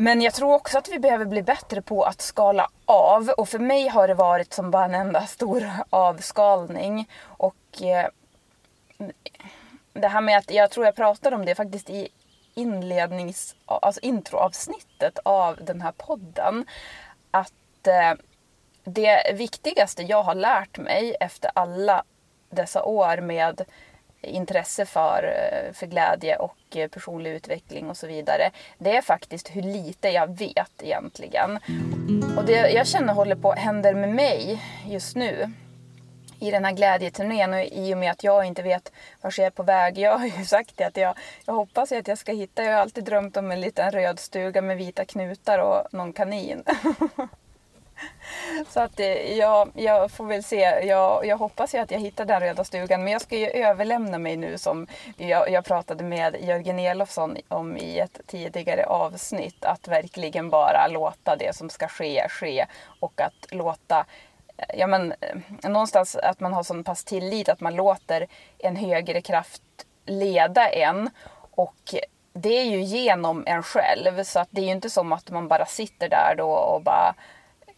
Men 0.00 0.22
jag 0.22 0.34
tror 0.34 0.54
också 0.54 0.78
att 0.78 0.88
vi 0.88 0.98
behöver 0.98 1.24
bli 1.24 1.42
bättre 1.42 1.82
på 1.82 2.02
att 2.02 2.20
skala 2.20 2.68
av. 2.84 3.28
Och 3.28 3.48
för 3.48 3.58
mig 3.58 3.88
har 3.88 4.08
det 4.08 4.14
varit 4.14 4.52
som 4.52 4.70
bara 4.70 4.84
en 4.84 4.94
enda 4.94 5.26
stor 5.26 5.70
avskalning. 5.90 7.08
Och 7.22 7.82
eh, 7.82 8.06
det 9.92 10.08
här 10.08 10.20
med 10.20 10.38
att, 10.38 10.50
jag 10.50 10.70
tror 10.70 10.86
jag 10.86 10.96
pratade 10.96 11.36
om 11.36 11.44
det 11.44 11.54
faktiskt 11.54 11.90
i 11.90 12.08
inlednings, 12.54 13.54
alltså 13.66 14.00
introavsnittet 14.00 15.18
av 15.22 15.58
den 15.60 15.80
här 15.80 15.92
podden. 15.92 16.66
Att 17.30 17.86
eh, 17.86 18.14
det 18.84 19.34
viktigaste 19.34 20.02
jag 20.02 20.22
har 20.22 20.34
lärt 20.34 20.78
mig 20.78 21.16
efter 21.20 21.50
alla 21.54 22.04
dessa 22.50 22.84
år 22.84 23.20
med 23.20 23.64
intresse 24.20 24.86
för, 24.86 25.22
eh, 25.24 25.72
för 25.72 25.86
glädje 25.86 26.36
och 26.36 26.76
eh, 26.76 26.88
personlig 26.88 27.30
utveckling 27.30 27.90
och 27.90 27.96
så 27.96 28.06
vidare. 28.06 28.50
Det 28.78 28.96
är 28.96 29.02
faktiskt 29.02 29.48
hur 29.48 29.62
lite 29.62 30.08
jag 30.08 30.38
vet 30.38 30.82
egentligen. 30.82 31.58
Och 32.36 32.44
det 32.44 32.70
jag 32.70 32.86
känner 32.86 33.14
håller 33.14 33.36
på 33.36 33.52
händer 33.52 33.94
med 33.94 34.14
mig 34.14 34.62
just 34.86 35.16
nu 35.16 35.52
i 36.40 36.50
den 36.50 36.64
här 36.64 36.72
glädjeturnén 36.72 37.54
och 37.54 37.64
i 37.64 37.94
och 37.94 37.98
med 37.98 38.10
att 38.10 38.24
jag 38.24 38.44
inte 38.44 38.62
vet 38.62 38.92
vart 39.20 39.38
jag 39.38 39.46
är 39.46 39.50
på 39.50 39.62
väg. 39.62 39.98
Jag 39.98 40.18
har 40.18 40.26
ju 40.26 40.44
sagt 40.44 40.76
det 40.76 40.84
att 40.84 40.96
jag, 40.96 41.14
jag 41.44 41.54
hoppas 41.54 41.92
att 41.92 42.08
jag 42.08 42.18
ska 42.18 42.32
hitta, 42.32 42.62
jag 42.62 42.72
har 42.72 42.80
alltid 42.80 43.04
drömt 43.04 43.36
om 43.36 43.50
en 43.50 43.60
liten 43.60 43.90
röd 43.90 44.18
stuga 44.18 44.62
med 44.62 44.76
vita 44.76 45.04
knutar 45.04 45.58
och 45.58 45.94
någon 45.94 46.12
kanin. 46.12 46.64
Så 48.68 48.80
att 48.80 49.00
eh, 49.00 49.38
jag, 49.38 49.70
jag 49.74 50.10
får 50.10 50.24
väl 50.24 50.42
se. 50.42 50.60
Jag, 50.86 51.26
jag 51.26 51.36
hoppas 51.36 51.74
ju 51.74 51.78
att 51.78 51.90
jag 51.90 52.00
hittar 52.00 52.24
den 52.24 52.40
röda 52.40 52.64
stugan. 52.64 53.04
Men 53.04 53.12
jag 53.12 53.22
ska 53.22 53.36
ju 53.36 53.46
överlämna 53.46 54.18
mig 54.18 54.36
nu 54.36 54.58
som 54.58 54.86
jag, 55.16 55.50
jag 55.50 55.64
pratade 55.64 56.04
med 56.04 56.36
Jörgen 56.40 56.78
Elofsson 56.78 57.36
om 57.48 57.76
i 57.76 57.98
ett 57.98 58.20
tidigare 58.26 58.86
avsnitt. 58.86 59.64
Att 59.64 59.88
verkligen 59.88 60.50
bara 60.50 60.88
låta 60.88 61.36
det 61.36 61.56
som 61.56 61.70
ska 61.70 61.88
ske 61.88 62.26
ske. 62.28 62.66
Och 63.00 63.20
att 63.20 63.46
låta 63.50 64.04
eh, 64.56 64.78
ja, 64.78 64.86
men, 64.86 65.14
eh, 65.20 65.70
någonstans 65.70 66.16
att 66.16 66.40
man 66.40 66.52
har 66.52 66.62
sån 66.62 66.84
pass 66.84 67.04
tillit 67.04 67.48
att 67.48 67.60
man 67.60 67.74
låter 67.74 68.26
en 68.58 68.76
högre 68.76 69.20
kraft 69.20 69.62
leda 70.06 70.68
en. 70.68 71.10
Och 71.50 71.94
det 72.32 72.58
är 72.58 72.64
ju 72.64 72.82
genom 72.82 73.44
en 73.46 73.62
själv 73.62 74.24
så 74.24 74.40
att 74.40 74.48
det 74.50 74.60
är 74.60 74.64
ju 74.64 74.70
inte 74.70 74.90
som 74.90 75.12
att 75.12 75.30
man 75.30 75.48
bara 75.48 75.66
sitter 75.66 76.08
där 76.08 76.34
då 76.36 76.50
och 76.50 76.82
bara 76.82 77.14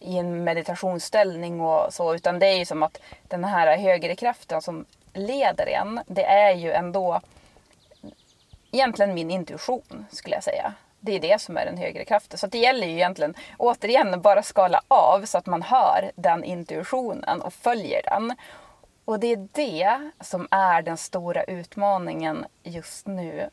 i 0.01 0.17
en 0.17 0.43
meditationsställning 0.43 1.61
och 1.61 1.93
så 1.93 2.15
utan 2.15 2.39
det 2.39 2.47
är 2.47 2.57
ju 2.57 2.65
som 2.65 2.83
att 2.83 3.01
den 3.27 3.43
här 3.43 3.77
högre 3.77 4.15
kraften 4.15 4.61
som 4.61 4.85
leder 5.13 5.67
en 5.67 5.99
det 6.07 6.25
är 6.25 6.55
ju 6.55 6.71
ändå 6.71 7.21
egentligen 8.71 9.13
min 9.13 9.31
intuition 9.31 10.05
skulle 10.11 10.35
jag 10.35 10.43
säga. 10.43 10.73
Det 10.99 11.15
är 11.15 11.19
det 11.19 11.41
som 11.41 11.57
är 11.57 11.65
den 11.65 11.77
högre 11.77 12.05
kraften. 12.05 12.37
Så 12.37 12.47
det 12.47 12.57
gäller 12.57 12.87
ju 12.87 12.93
egentligen 12.93 13.35
återigen 13.57 14.21
bara 14.21 14.43
skala 14.43 14.81
av 14.87 15.25
så 15.25 15.37
att 15.37 15.45
man 15.45 15.61
hör 15.61 16.11
den 16.15 16.43
intuitionen 16.43 17.41
och 17.41 17.53
följer 17.53 18.01
den. 18.03 18.35
Och 19.05 19.19
det 19.19 19.27
är 19.27 19.47
det 19.51 20.11
som 20.19 20.47
är 20.51 20.81
den 20.81 20.97
stora 20.97 21.43
utmaningen 21.43 22.45
just 22.63 23.07
nu. 23.07 23.49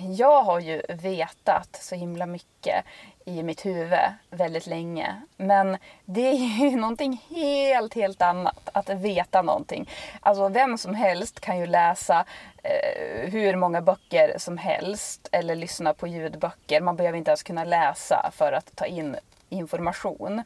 Jag 0.00 0.42
har 0.42 0.60
ju 0.60 0.82
vetat 0.88 1.78
så 1.80 1.94
himla 1.94 2.26
mycket 2.26 2.84
i 3.24 3.42
mitt 3.42 3.66
huvud 3.66 3.98
väldigt 4.30 4.66
länge. 4.66 5.22
Men 5.36 5.76
det 6.04 6.28
är 6.28 6.70
ju 6.70 6.76
någonting 6.76 7.24
helt, 7.30 7.94
helt 7.94 8.22
annat 8.22 8.68
att 8.72 8.88
veta 8.88 9.42
någonting. 9.42 9.90
Alltså 10.20 10.48
vem 10.48 10.78
som 10.78 10.94
helst 10.94 11.40
kan 11.40 11.58
ju 11.58 11.66
läsa 11.66 12.24
eh, 12.62 13.30
hur 13.30 13.56
många 13.56 13.82
böcker 13.82 14.34
som 14.38 14.58
helst 14.58 15.28
eller 15.32 15.54
lyssna 15.54 15.94
på 15.94 16.06
ljudböcker. 16.06 16.80
Man 16.80 16.96
behöver 16.96 17.18
inte 17.18 17.30
ens 17.30 17.42
kunna 17.42 17.64
läsa 17.64 18.30
för 18.32 18.52
att 18.52 18.76
ta 18.76 18.86
in 18.86 19.16
information. 19.48 20.42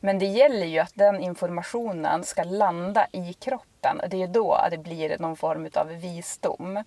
Men 0.00 0.18
det 0.18 0.26
gäller 0.26 0.66
ju 0.66 0.78
att 0.78 0.94
den 0.94 1.20
informationen 1.20 2.24
ska 2.24 2.42
landa 2.42 3.06
i 3.12 3.32
kroppen. 3.32 4.00
Det 4.10 4.22
är 4.22 4.28
då 4.28 4.58
det 4.70 4.78
blir 4.78 5.18
någon 5.18 5.36
form 5.36 5.68
av 5.74 5.86
visdom. 5.86 6.84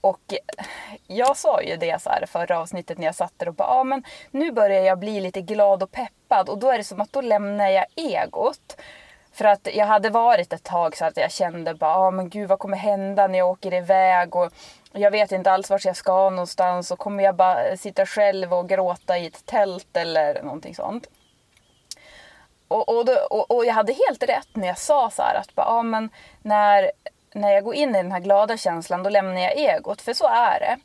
Och 0.00 0.34
jag 1.06 1.36
sa 1.36 1.62
ju 1.62 1.76
det 1.76 2.02
så 2.02 2.10
här 2.10 2.26
förra 2.26 2.60
avsnittet 2.60 2.98
när 2.98 3.06
jag 3.06 3.14
satt 3.14 3.32
där 3.36 3.48
och 3.48 3.54
bara, 3.54 3.68
ja 3.68 3.84
men 3.84 4.04
nu 4.30 4.52
börjar 4.52 4.82
jag 4.82 4.98
bli 4.98 5.20
lite 5.20 5.40
glad 5.40 5.82
och 5.82 5.92
peppad 5.92 6.48
och 6.48 6.58
då 6.58 6.70
är 6.70 6.78
det 6.78 6.84
som 6.84 7.00
att 7.00 7.12
då 7.12 7.20
lämnar 7.20 7.68
jag 7.68 7.86
egot. 7.94 8.76
För 9.32 9.44
att 9.44 9.68
jag 9.74 9.86
hade 9.86 10.10
varit 10.10 10.52
ett 10.52 10.62
tag 10.62 10.96
så 10.96 11.04
att 11.04 11.16
jag 11.16 11.32
kände 11.32 11.74
bara, 11.74 11.90
ja 11.90 12.10
men 12.10 12.28
gud 12.28 12.48
vad 12.48 12.58
kommer 12.58 12.76
hända 12.76 13.26
när 13.26 13.38
jag 13.38 13.50
åker 13.50 13.74
iväg 13.74 14.36
och 14.36 14.52
jag 14.92 15.10
vet 15.10 15.32
inte 15.32 15.50
alls 15.50 15.70
vart 15.70 15.84
jag 15.84 15.96
ska 15.96 16.30
någonstans 16.30 16.90
och 16.90 16.98
kommer 16.98 17.24
jag 17.24 17.36
bara 17.36 17.76
sitta 17.76 18.06
själv 18.06 18.54
och 18.54 18.68
gråta 18.68 19.18
i 19.18 19.26
ett 19.26 19.46
tält 19.46 19.96
eller 19.96 20.42
någonting 20.42 20.74
sånt. 20.74 21.06
Och, 22.68 22.88
och, 22.88 23.04
då, 23.04 23.12
och, 23.30 23.50
och 23.50 23.64
jag 23.64 23.74
hade 23.74 23.92
helt 23.92 24.22
rätt 24.22 24.48
när 24.52 24.66
jag 24.66 24.78
sa 24.78 25.10
så 25.10 25.22
här 25.22 25.34
att 25.34 25.54
bara, 25.54 25.66
ja 25.66 25.82
men 25.82 26.10
när 26.42 26.90
när 27.36 27.52
jag 27.52 27.64
går 27.64 27.74
in 27.74 27.90
i 27.90 27.92
den 28.02 28.12
här 28.12 28.20
glada 28.20 28.56
känslan 28.56 29.02
då 29.02 29.10
lämnar 29.10 29.40
jag 29.40 29.56
egot, 29.56 30.02
för 30.02 30.14
så 30.14 30.26
är 30.26 30.60
det. 30.60 30.78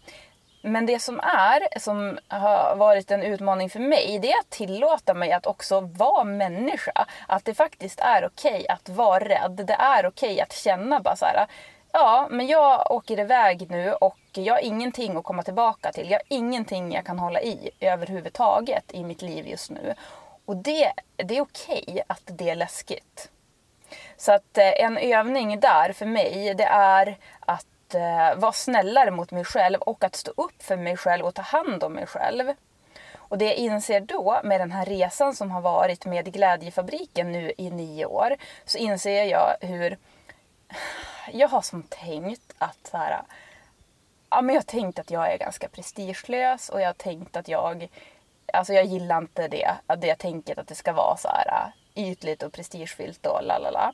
Men 0.63 0.85
det 0.85 0.99
som 0.99 1.19
är, 1.19 1.79
som 1.79 2.19
har 2.27 2.75
varit 2.75 3.11
en 3.11 3.23
utmaning 3.23 3.69
för 3.69 3.79
mig, 3.79 4.19
det 4.21 4.31
är 4.31 4.39
att 4.39 4.49
tillåta 4.49 5.13
mig 5.13 5.31
att 5.31 5.45
också 5.45 5.79
vara 5.79 6.23
människa. 6.23 7.05
Att 7.27 7.45
det 7.45 7.53
faktiskt 7.53 7.99
är 7.99 8.25
okej 8.25 8.51
okay 8.51 8.67
att 8.67 8.89
vara 8.89 9.19
rädd. 9.19 9.51
Det 9.67 9.73
är 9.73 10.07
okej 10.07 10.31
okay 10.31 10.39
att 10.39 10.53
känna 10.53 10.99
bara 10.99 11.15
så 11.15 11.25
här, 11.25 11.47
ja, 11.91 12.27
men 12.31 12.47
jag 12.47 12.91
åker 12.91 13.19
iväg 13.19 13.71
nu 13.71 13.93
och 13.93 14.17
jag 14.33 14.53
har 14.53 14.61
ingenting 14.61 15.17
att 15.17 15.23
komma 15.23 15.43
tillbaka 15.43 15.91
till. 15.91 16.09
Jag 16.09 16.19
har 16.19 16.37
ingenting 16.37 16.91
jag 16.91 17.05
kan 17.05 17.19
hålla 17.19 17.41
i 17.41 17.69
överhuvudtaget 17.79 18.91
i 18.91 19.03
mitt 19.03 19.21
liv 19.21 19.47
just 19.47 19.71
nu. 19.71 19.93
Och 20.45 20.57
det, 20.57 20.91
det 21.15 21.37
är 21.37 21.41
okej 21.41 21.83
okay 21.87 22.01
att 22.07 22.23
det 22.25 22.49
är 22.49 22.55
läskigt. 22.55 23.29
Så 24.21 24.31
att 24.31 24.57
eh, 24.57 24.83
en 24.83 24.97
övning 24.97 25.59
där 25.59 25.93
för 25.93 26.05
mig 26.05 26.53
det 26.53 26.63
är 26.63 27.17
att 27.39 27.93
eh, 27.93 28.35
vara 28.35 28.51
snällare 28.51 29.11
mot 29.11 29.31
mig 29.31 29.45
själv 29.45 29.81
och 29.81 30.03
att 30.03 30.15
stå 30.15 30.31
upp 30.37 30.63
för 30.63 30.77
mig 30.77 30.97
själv 30.97 31.25
och 31.25 31.35
ta 31.35 31.41
hand 31.41 31.83
om 31.83 31.93
mig 31.93 32.05
själv. 32.05 32.53
Och 33.15 33.37
det 33.37 33.45
jag 33.45 33.55
inser 33.55 33.99
då 33.99 34.39
med 34.43 34.61
den 34.61 34.71
här 34.71 34.85
resan 34.85 35.35
som 35.35 35.51
har 35.51 35.61
varit 35.61 36.05
med 36.05 36.33
Glädjefabriken 36.33 37.31
nu 37.31 37.53
i 37.57 37.69
nio 37.69 38.05
år 38.05 38.35
så 38.65 38.77
inser 38.77 39.23
jag 39.23 39.55
hur 39.61 39.97
jag 41.31 41.47
har 41.47 41.61
som 41.61 41.83
tänkt 41.83 42.53
att 42.57 42.87
så 42.91 42.97
här, 42.97 43.21
ja, 44.29 44.41
men 44.41 44.55
jag 44.55 44.61
har 44.61 44.65
tänkt 44.65 44.99
att 44.99 45.11
jag 45.11 45.33
är 45.33 45.37
ganska 45.37 45.67
prestigelös 45.67 46.69
och 46.69 46.81
jag 46.81 46.87
har 46.87 46.93
tänkt 46.93 47.35
att 47.35 47.47
jag 47.47 47.89
Alltså 48.53 48.73
jag 48.73 48.85
gillar 48.85 49.17
inte 49.17 49.47
det, 49.47 49.71
det 49.97 50.07
jag 50.07 50.17
tänker 50.17 50.59
att 50.59 50.67
det 50.67 50.75
ska 50.75 50.93
vara 50.93 51.17
så 51.17 51.27
här 51.27 51.71
ytligt 51.95 52.43
och 52.43 52.53
prestigefyllt 52.53 53.25
och 53.25 53.43
lalala. 53.43 53.93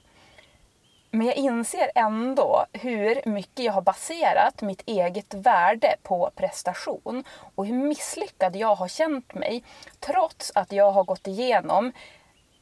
Men 1.17 1.27
jag 1.27 1.35
inser 1.35 1.91
ändå 1.95 2.65
hur 2.73 3.21
mycket 3.29 3.65
jag 3.65 3.73
har 3.73 3.81
baserat 3.81 4.61
mitt 4.61 4.81
eget 4.85 5.33
värde 5.33 5.95
på 6.03 6.31
prestation 6.35 7.23
och 7.55 7.65
hur 7.65 7.75
misslyckad 7.77 8.55
jag 8.55 8.75
har 8.75 8.87
känt 8.87 9.33
mig 9.33 9.63
trots 9.99 10.51
att 10.55 10.71
jag 10.71 10.91
har 10.91 11.03
gått 11.03 11.27
igenom 11.27 11.91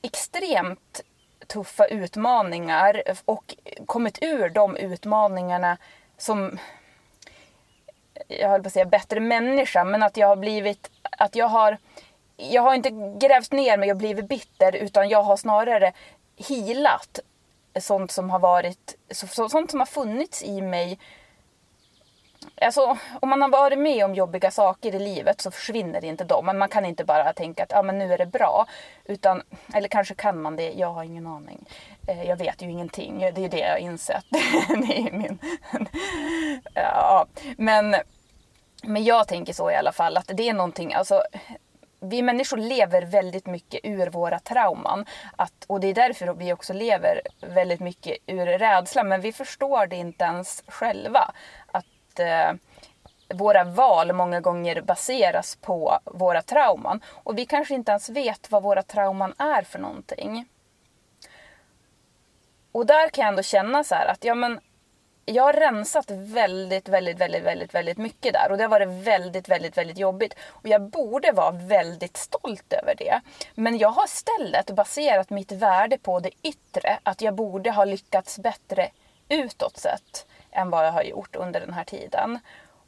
extremt 0.02 1.02
tuffa 1.48 1.86
utmaningar 1.86 3.02
och 3.26 3.56
kommit 3.86 4.18
ur 4.22 4.50
de 4.50 4.78
utmaningarna 4.78 5.78
som 6.18 6.60
jag 8.28 8.50
höll 8.50 8.62
på 8.62 8.68
att 8.68 8.74
säga 8.74 8.86
bättre 8.86 9.20
människa, 9.20 9.84
men 9.84 10.04
att 10.04 10.18
jag 10.18 10.28
har 10.28 10.36
blivit, 10.36 10.92
att 11.02 11.36
jag 11.36 11.48
har 11.48 11.78
jag 12.38 12.62
har 12.62 12.74
inte 12.74 12.90
grävt 13.28 13.52
ner 13.52 13.78
mig 13.78 13.92
och 13.92 13.98
blivit 13.98 14.30
bitter 14.30 14.76
utan 14.76 15.10
jag 15.10 15.24
har 15.24 15.38
snarare 15.38 15.94
healat 16.48 17.20
sånt 17.80 18.12
som 18.12 18.30
har 18.30 18.40
varit, 18.40 18.96
sånt 19.12 19.72
som 19.72 19.80
har 19.80 19.86
funnits 19.86 20.44
i 20.44 20.62
mig. 20.62 21.00
Alltså, 22.62 22.98
om 23.22 23.30
man 23.30 23.42
har 23.42 23.50
varit 23.50 23.80
med 23.80 24.06
om 24.06 24.16
jobbiga 24.16 24.52
saker 24.52 24.96
i 24.96 25.00
livet 25.00 25.42
så 25.42 25.52
försvinner 25.52 26.06
inte 26.06 26.24
de. 26.24 26.46
Men 26.46 26.58
man 26.58 26.70
kan 26.70 26.86
inte 26.86 27.06
bara 27.06 27.34
tänka 27.34 27.64
att 27.64 27.74
ah, 27.74 27.82
men 27.82 28.00
nu 28.00 28.14
är 28.14 28.18
det 28.18 28.26
bra. 28.26 28.66
Utan, 29.06 29.42
eller 29.74 29.88
kanske 29.88 30.16
kan 30.16 30.42
man 30.42 30.56
det, 30.56 30.72
jag 30.72 30.94
har 30.94 31.04
ingen 31.04 31.28
aning. 31.28 31.66
Eh, 32.08 32.24
jag 32.24 32.38
vet 32.38 32.62
ju 32.62 32.72
ingenting, 32.72 33.20
det 33.20 33.46
är 33.46 33.50
det 33.50 33.60
jag 33.60 33.72
har 33.72 33.78
insett. 33.78 34.26
det 34.68 34.98
är 34.98 35.12
min... 35.12 35.40
ja, 36.74 37.26
men, 37.58 37.96
men 38.84 39.04
jag 39.04 39.28
tänker 39.28 39.54
så 39.54 39.72
i 39.72 39.76
alla 39.76 39.92
fall 39.92 40.18
att 40.18 40.32
det 40.34 40.50
är 40.50 40.54
någonting, 40.54 40.94
alltså 40.94 41.24
vi 42.10 42.22
människor 42.22 42.58
lever 42.58 43.02
väldigt 43.02 43.46
mycket 43.46 43.80
ur 43.84 44.10
våra 44.10 44.40
trauman. 44.40 45.06
Att, 45.36 45.66
och 45.68 45.80
det 45.80 45.88
är 45.88 45.94
därför 45.94 46.34
vi 46.34 46.54
också 46.54 46.74
lever 46.74 47.22
väldigt 47.42 47.80
mycket 47.80 48.18
ur 48.28 48.46
rädsla. 48.46 49.04
Men 49.04 49.22
vi 49.22 49.32
förstår 49.32 49.88
det 49.88 49.96
inte 49.96 50.24
ens 50.24 50.64
själva. 50.68 51.32
Att 51.72 52.20
eh, 52.20 52.52
våra 53.34 53.64
val 53.64 54.14
många 54.14 54.42
gånger 54.42 54.82
baseras 54.82 55.56
på 55.56 56.00
våra 56.06 56.42
trauman. 56.42 57.02
Och 57.08 57.38
vi 57.38 57.46
kanske 57.46 57.74
inte 57.74 57.92
ens 57.92 58.10
vet 58.10 58.52
vad 58.52 58.64
våra 58.64 58.84
trauman 58.84 59.34
är 59.38 59.62
för 59.62 59.80
någonting. 59.80 60.46
Och 62.72 62.86
där 62.86 63.10
kan 63.10 63.22
jag 63.22 63.30
ändå 63.30 63.44
känna 63.44 63.84
så 63.84 63.96
här 63.96 64.08
att 64.08 64.24
ja 64.24 64.36
men 64.36 64.60
jag 65.26 65.44
har 65.44 65.54
rensat 65.54 66.12
väldigt, 66.12 66.90
väldigt, 66.90 67.18
väldigt, 67.18 67.44
väldigt, 67.44 67.74
väldigt 67.74 67.98
mycket 67.98 68.34
där 68.34 68.52
och 68.52 68.58
det 68.58 68.64
har 68.64 68.70
varit 68.70 69.08
väldigt, 69.08 69.50
väldigt, 69.50 69.78
väldigt 69.78 69.98
jobbigt. 69.98 70.36
Och 70.48 70.68
jag 70.68 70.82
borde 70.82 71.32
vara 71.32 71.52
väldigt 71.52 72.18
stolt 72.18 72.74
över 72.74 72.96
det. 72.96 73.22
Men 73.56 73.78
jag 73.78 73.90
har 73.90 74.06
istället 74.06 74.72
baserat 74.72 75.30
mitt 75.30 75.52
värde 75.52 75.98
på 75.98 76.20
det 76.20 76.32
yttre, 76.44 77.00
att 77.04 77.22
jag 77.22 77.34
borde 77.34 77.72
ha 77.72 77.86
lyckats 77.86 78.40
bättre 78.40 78.90
utåt 79.30 79.78
sett 79.78 80.26
än 80.52 80.70
vad 80.70 80.86
jag 80.86 80.92
har 80.92 81.04
gjort 81.04 81.36
under 81.36 81.60
den 81.60 81.74
här 81.74 81.84
tiden. 81.84 82.40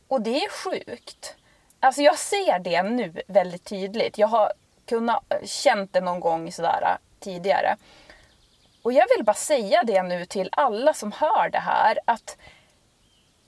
Och 0.08 0.22
det 0.22 0.44
är 0.44 0.50
sjukt. 0.50 1.36
Alltså 1.80 2.02
jag 2.02 2.18
ser 2.18 2.60
det 2.60 2.84
nu 2.84 3.22
väldigt 3.28 3.64
tydligt. 3.64 4.18
Jag 4.18 4.28
har 4.28 4.52
kunnat 4.86 5.24
känt 5.44 5.94
det 5.94 6.02
någon 6.02 6.20
gång 6.20 6.52
sådär 6.52 6.98
tidigare. 7.20 7.78
Och 8.88 8.94
jag 8.94 9.06
vill 9.18 9.26
bara 9.26 9.34
säga 9.34 9.84
det 9.84 10.04
nu 10.04 10.26
till 10.26 10.50
alla 10.52 10.94
som 10.94 11.12
hör 11.12 11.50
det 11.50 11.60
här 11.60 12.00
att 12.06 12.38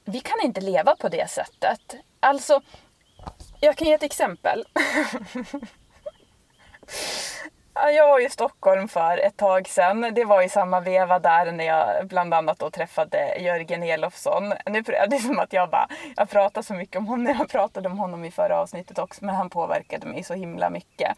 vi 0.05 0.19
kan 0.19 0.37
inte 0.43 0.61
leva 0.61 0.95
på 0.95 1.09
det 1.09 1.29
sättet. 1.29 1.95
Alltså, 2.19 2.61
jag 3.59 3.75
kan 3.75 3.87
ge 3.87 3.93
ett 3.93 4.03
exempel. 4.03 4.65
Jag 7.73 8.07
var 8.07 8.25
i 8.25 8.29
Stockholm 8.29 8.87
för 8.87 9.17
ett 9.17 9.37
tag 9.37 9.67
sedan. 9.67 10.11
Det 10.13 10.25
var 10.25 10.41
i 10.41 10.49
samma 10.49 10.79
veva 10.79 11.19
där 11.19 11.51
när 11.51 11.65
jag 11.65 12.07
bland 12.07 12.33
annat 12.33 12.59
då 12.59 12.69
träffade 12.69 13.37
Jörgen 13.39 13.83
Elofsson. 13.83 14.53
Nu 14.65 14.79
är 14.87 15.07
det 15.07 15.19
som 15.19 15.39
att 15.39 15.53
jag 15.53 15.69
bara, 15.69 15.87
jag 16.15 16.29
pratar 16.29 16.61
så 16.61 16.73
mycket 16.73 16.95
om 16.95 17.07
honom. 17.07 17.35
Jag 17.39 17.49
pratade 17.49 17.89
om 17.89 17.99
honom 17.99 18.25
i 18.25 18.31
förra 18.31 18.59
avsnittet 18.59 18.99
också 18.99 19.25
men 19.25 19.35
han 19.35 19.49
påverkade 19.49 20.07
mig 20.07 20.23
så 20.23 20.33
himla 20.33 20.69
mycket 20.69 21.17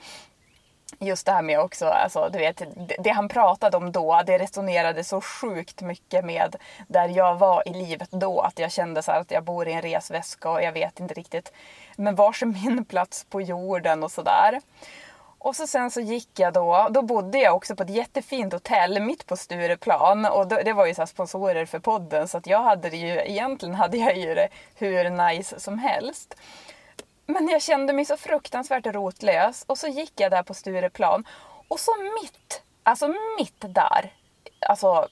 just 1.01 1.25
det 1.25 1.31
här 1.31 1.41
med 1.41 1.59
också, 1.59 1.85
alltså, 1.85 2.29
du 2.33 2.39
vet, 2.39 2.61
det 2.99 3.09
han 3.09 3.27
pratade 3.29 3.77
om 3.77 3.91
då, 3.91 4.21
det 4.25 4.37
resonerade 4.37 5.03
så 5.03 5.21
sjukt 5.21 5.81
mycket 5.81 6.25
med 6.25 6.55
där 6.87 7.09
jag 7.09 7.35
var 7.35 7.67
i 7.67 7.73
livet 7.73 8.11
då. 8.11 8.39
Att 8.39 8.59
jag 8.59 8.71
kände 8.71 9.03
så 9.03 9.11
att 9.11 9.31
jag 9.31 9.43
bor 9.43 9.67
i 9.67 9.73
en 9.73 9.81
resväska 9.81 10.49
och 10.49 10.63
jag 10.63 10.71
vet 10.71 10.99
inte 10.99 11.13
riktigt, 11.13 11.53
men 11.95 12.15
vars 12.15 12.41
är 12.41 12.45
min 12.45 12.85
plats 12.89 13.25
på 13.29 13.41
jorden 13.41 14.03
och 14.03 14.11
sådär. 14.11 14.61
Och 15.43 15.55
så 15.55 15.67
sen 15.67 15.91
så 15.91 16.01
gick 16.01 16.39
jag 16.39 16.53
då, 16.53 16.87
då 16.91 17.01
bodde 17.01 17.37
jag 17.37 17.55
också 17.55 17.75
på 17.75 17.83
ett 17.83 17.89
jättefint 17.89 18.53
hotell 18.53 19.01
mitt 19.01 19.25
på 19.25 19.37
Stureplan 19.37 20.25
och 20.25 20.47
då, 20.47 20.59
det 20.65 20.73
var 20.73 20.85
ju 20.85 20.93
så 20.93 21.07
sponsorer 21.07 21.65
för 21.65 21.79
podden 21.79 22.27
så 22.27 22.37
att 22.37 22.47
jag 22.47 22.63
hade 22.63 22.89
det 22.89 22.97
ju, 22.97 23.21
egentligen 23.31 23.75
hade 23.75 23.97
jag 23.97 24.17
ju 24.17 24.35
det 24.35 24.47
hur 24.75 25.09
nice 25.09 25.59
som 25.59 25.79
helst. 25.79 26.35
Men 27.25 27.47
jag 27.47 27.61
kände 27.61 27.93
mig 27.93 28.05
så 28.05 28.17
fruktansvärt 28.17 28.85
rotlös 28.85 29.63
och 29.67 29.77
så 29.77 29.87
gick 29.87 30.13
jag 30.15 30.31
där 30.31 30.43
på 30.43 30.53
Stureplan 30.53 31.27
och 31.67 31.79
så 31.79 31.91
mitt, 32.21 32.63
alltså 32.83 33.07
mitt 33.37 33.61
där, 33.75 34.13
alltså 34.67 35.07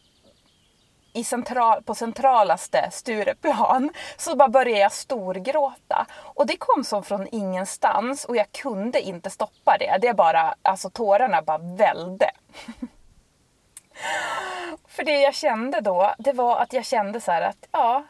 i 1.14 1.24
central, 1.24 1.84
på 1.84 1.96
centralaste 1.96 2.90
Stureplan 2.92 3.90
så 4.18 4.36
bara 4.36 4.50
började 4.50 4.80
jag 4.80 4.92
storgråta. 4.92 6.06
Och 6.12 6.48
det 6.48 6.58
kom 6.58 6.84
som 6.84 7.04
från 7.04 7.28
ingenstans 7.32 8.26
och 8.26 8.36
jag 8.36 8.52
kunde 8.52 9.02
inte 9.02 9.30
stoppa 9.30 9.78
det. 9.80 9.98
Det 10.02 10.14
bara, 10.14 10.56
alltså 10.62 10.90
tårarna 10.90 11.42
bara 11.42 11.58
välde. 11.58 12.32
För 14.88 15.04
det 15.04 15.22
jag 15.22 15.36
kände 15.36 15.82
då, 15.82 16.14
det 16.18 16.34
var 16.34 16.58
att 16.58 16.74
jag 16.74 16.86
kände 16.86 17.22
så 17.22 17.32
att 17.32 17.68
ja, 17.72 18.04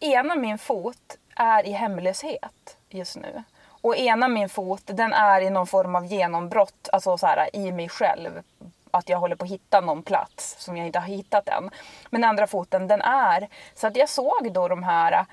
ena 0.00 0.34
min 0.34 0.58
fot 0.58 1.18
är 1.36 1.66
i 1.66 1.72
hemlöshet 1.72 2.75
just 2.96 3.16
nu. 3.16 3.42
Och 3.80 3.96
ena 3.96 4.28
min 4.28 4.48
fot, 4.48 4.82
den 4.84 5.12
är 5.12 5.40
i 5.40 5.50
någon 5.50 5.66
form 5.66 5.94
av 5.94 6.06
genombrott, 6.06 6.88
alltså 6.92 7.18
så 7.18 7.26
här, 7.26 7.56
i 7.56 7.72
mig 7.72 7.88
själv 7.88 8.42
att 8.90 9.08
jag 9.08 9.18
håller 9.18 9.36
på 9.36 9.44
att 9.44 9.50
hitta 9.50 9.80
någon 9.80 10.02
plats 10.02 10.56
som 10.58 10.76
jag 10.76 10.86
inte 10.86 10.98
har 10.98 11.06
hittat 11.06 11.48
än. 11.48 11.70
Men 12.10 12.24
andra 12.24 12.46
foten, 12.46 12.88
den 12.88 13.02
är 13.02 13.48
så 13.74 13.86
att 13.86 13.96
jag 13.96 14.08
såg 14.08 14.52
då 14.52 14.68
de 14.68 14.82
här 14.82 15.26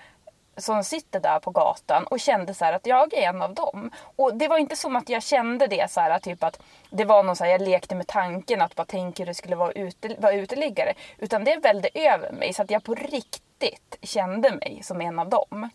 som 0.58 0.84
sitter 0.84 1.20
där 1.20 1.40
på 1.40 1.52
gatan 1.52 2.04
och 2.04 2.20
kände 2.20 2.54
så 2.54 2.66
att 2.66 2.86
jag 2.86 3.14
är 3.14 3.30
en 3.30 3.42
av 3.42 3.54
dem. 3.54 3.92
Och 4.16 4.36
det 4.36 4.48
var 4.48 4.58
inte 4.58 4.76
som 4.76 4.96
att 4.96 5.10
jag 5.10 5.24
kände 5.24 5.68
det 5.68 5.92
så 5.92 6.02
här, 6.02 6.20
typ 6.20 6.44
att 6.44 6.62
det 6.90 7.06
var 7.06 7.24
någon 7.24 7.36
så 7.36 7.44
här, 7.44 7.52
jag 7.52 7.62
lekte 7.62 7.96
med 7.96 8.08
tanken 8.08 8.62
att 8.62 8.76
bara 8.76 8.86
tänka 8.86 9.24
hur 9.24 9.28
det 9.28 9.34
skulle 9.34 9.56
vara, 9.56 9.72
ute, 9.72 10.16
vara 10.20 10.34
uteliggare. 10.34 10.94
Utan 11.18 11.44
det 11.44 11.56
välde 11.56 11.90
över 11.94 12.32
mig 12.32 12.54
så 12.54 12.62
att 12.62 12.72
jag 12.72 12.84
på 12.84 12.96
riktigt 12.96 13.98
kände 14.02 14.52
mig 14.52 14.80
som 14.84 15.02
en 15.02 15.20
av 15.20 15.30
dem. 15.30 15.70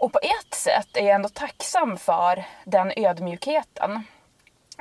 Och 0.00 0.12
på 0.12 0.18
ett 0.22 0.54
sätt 0.54 0.96
är 0.96 1.00
jag 1.00 1.14
ändå 1.14 1.28
tacksam 1.28 1.96
för 1.96 2.44
den 2.64 2.92
ödmjukheten. 2.96 4.04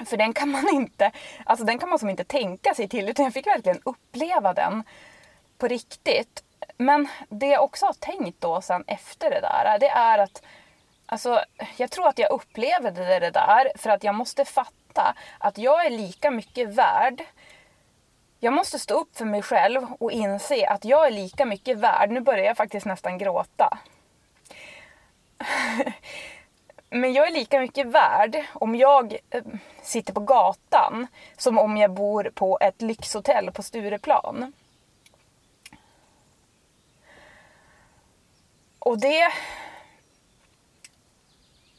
För 0.05 0.17
den 0.17 0.33
kan 0.33 0.49
man 0.49 0.69
inte, 0.69 1.11
alltså 1.45 1.65
den 1.65 1.79
kan 1.79 1.89
man 1.89 1.99
som 1.99 2.09
inte 2.09 2.23
tänka 2.23 2.73
sig 2.73 2.89
till 2.89 3.09
utan 3.09 3.25
jag 3.25 3.33
fick 3.33 3.47
verkligen 3.47 3.81
uppleva 3.85 4.53
den 4.53 4.83
på 5.57 5.67
riktigt. 5.67 6.43
Men 6.77 7.07
det 7.29 7.47
jag 7.47 7.63
också 7.63 7.85
har 7.85 7.93
tänkt 7.93 8.41
då 8.41 8.61
sen 8.61 8.83
efter 8.87 9.29
det 9.29 9.39
där, 9.39 9.79
det 9.79 9.89
är 9.89 10.17
att 10.17 10.41
alltså, 11.05 11.43
jag 11.77 11.91
tror 11.91 12.07
att 12.07 12.19
jag 12.19 12.31
upplevde 12.31 13.19
det 13.19 13.31
där 13.31 13.71
för 13.75 13.89
att 13.89 14.03
jag 14.03 14.15
måste 14.15 14.45
fatta 14.45 15.15
att 15.37 15.57
jag 15.57 15.85
är 15.85 15.89
lika 15.89 16.31
mycket 16.31 16.69
värd 16.69 17.25
jag 18.39 18.53
måste 18.53 18.79
stå 18.79 18.93
upp 18.93 19.17
för 19.17 19.25
mig 19.25 19.41
själv 19.41 19.87
och 19.99 20.11
inse 20.11 20.67
att 20.67 20.85
jag 20.85 21.07
är 21.07 21.11
lika 21.11 21.45
mycket 21.45 21.77
värd. 21.77 22.11
Nu 22.11 22.21
börjar 22.21 22.45
jag 22.45 22.57
faktiskt 22.57 22.85
nästan 22.85 23.17
gråta. 23.17 23.77
Men 26.89 27.13
jag 27.13 27.27
är 27.27 27.31
lika 27.31 27.59
mycket 27.59 27.87
värd 27.87 28.45
om 28.53 28.75
jag 28.75 29.17
eh, 29.29 29.43
sitter 29.81 30.13
på 30.13 30.19
gatan 30.19 31.07
som 31.37 31.57
om 31.57 31.77
jag 31.77 31.91
bor 31.91 32.31
på 32.35 32.57
ett 32.61 32.81
lyxhotell 32.81 33.51
på 33.51 33.63
Stureplan. 33.63 34.53
Och 38.79 38.99
det... 38.99 39.31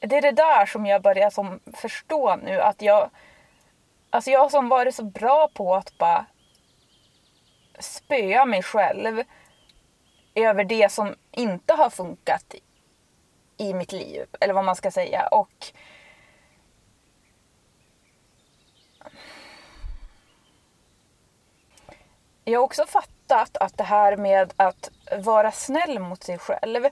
Det 0.01 0.17
är 0.17 0.23
det 0.23 0.31
där 0.31 0.67
som 0.67 0.87
jag 0.87 1.03
börjar 1.03 1.31
som 1.31 1.61
förstå 1.75 2.37
nu 2.37 2.61
att 2.61 2.83
jag... 2.83 3.11
Alltså 4.11 4.31
jag 4.31 4.41
har 4.41 4.49
som 4.49 4.69
varit 4.69 4.95
så 4.95 5.05
bra 5.05 5.49
på 5.55 5.75
att 5.75 5.99
bara 5.99 6.27
spöa 7.79 8.45
mig 8.45 8.63
själv 8.63 9.23
över 10.35 10.65
det 10.65 10.93
som 10.93 11.15
inte 11.31 11.75
har 11.75 11.91
funkat 11.91 12.55
i 13.61 13.75
mitt 13.75 13.93
liv. 13.93 14.27
Eller 14.41 14.55
vad 14.55 14.65
man 14.65 14.77
ska 14.77 14.91
säga. 14.91 15.27
Och 15.27 15.73
jag 22.45 22.61
har 22.61 22.65
också 22.65 22.87
fattat 22.87 23.57
att 23.57 23.79
det 23.79 23.85
här 23.85 24.17
med 24.17 24.53
att 24.57 24.91
vara 25.19 25.53
snäll 25.53 25.99
mot 25.99 26.23
sig 26.23 26.39
själv, 26.39 26.85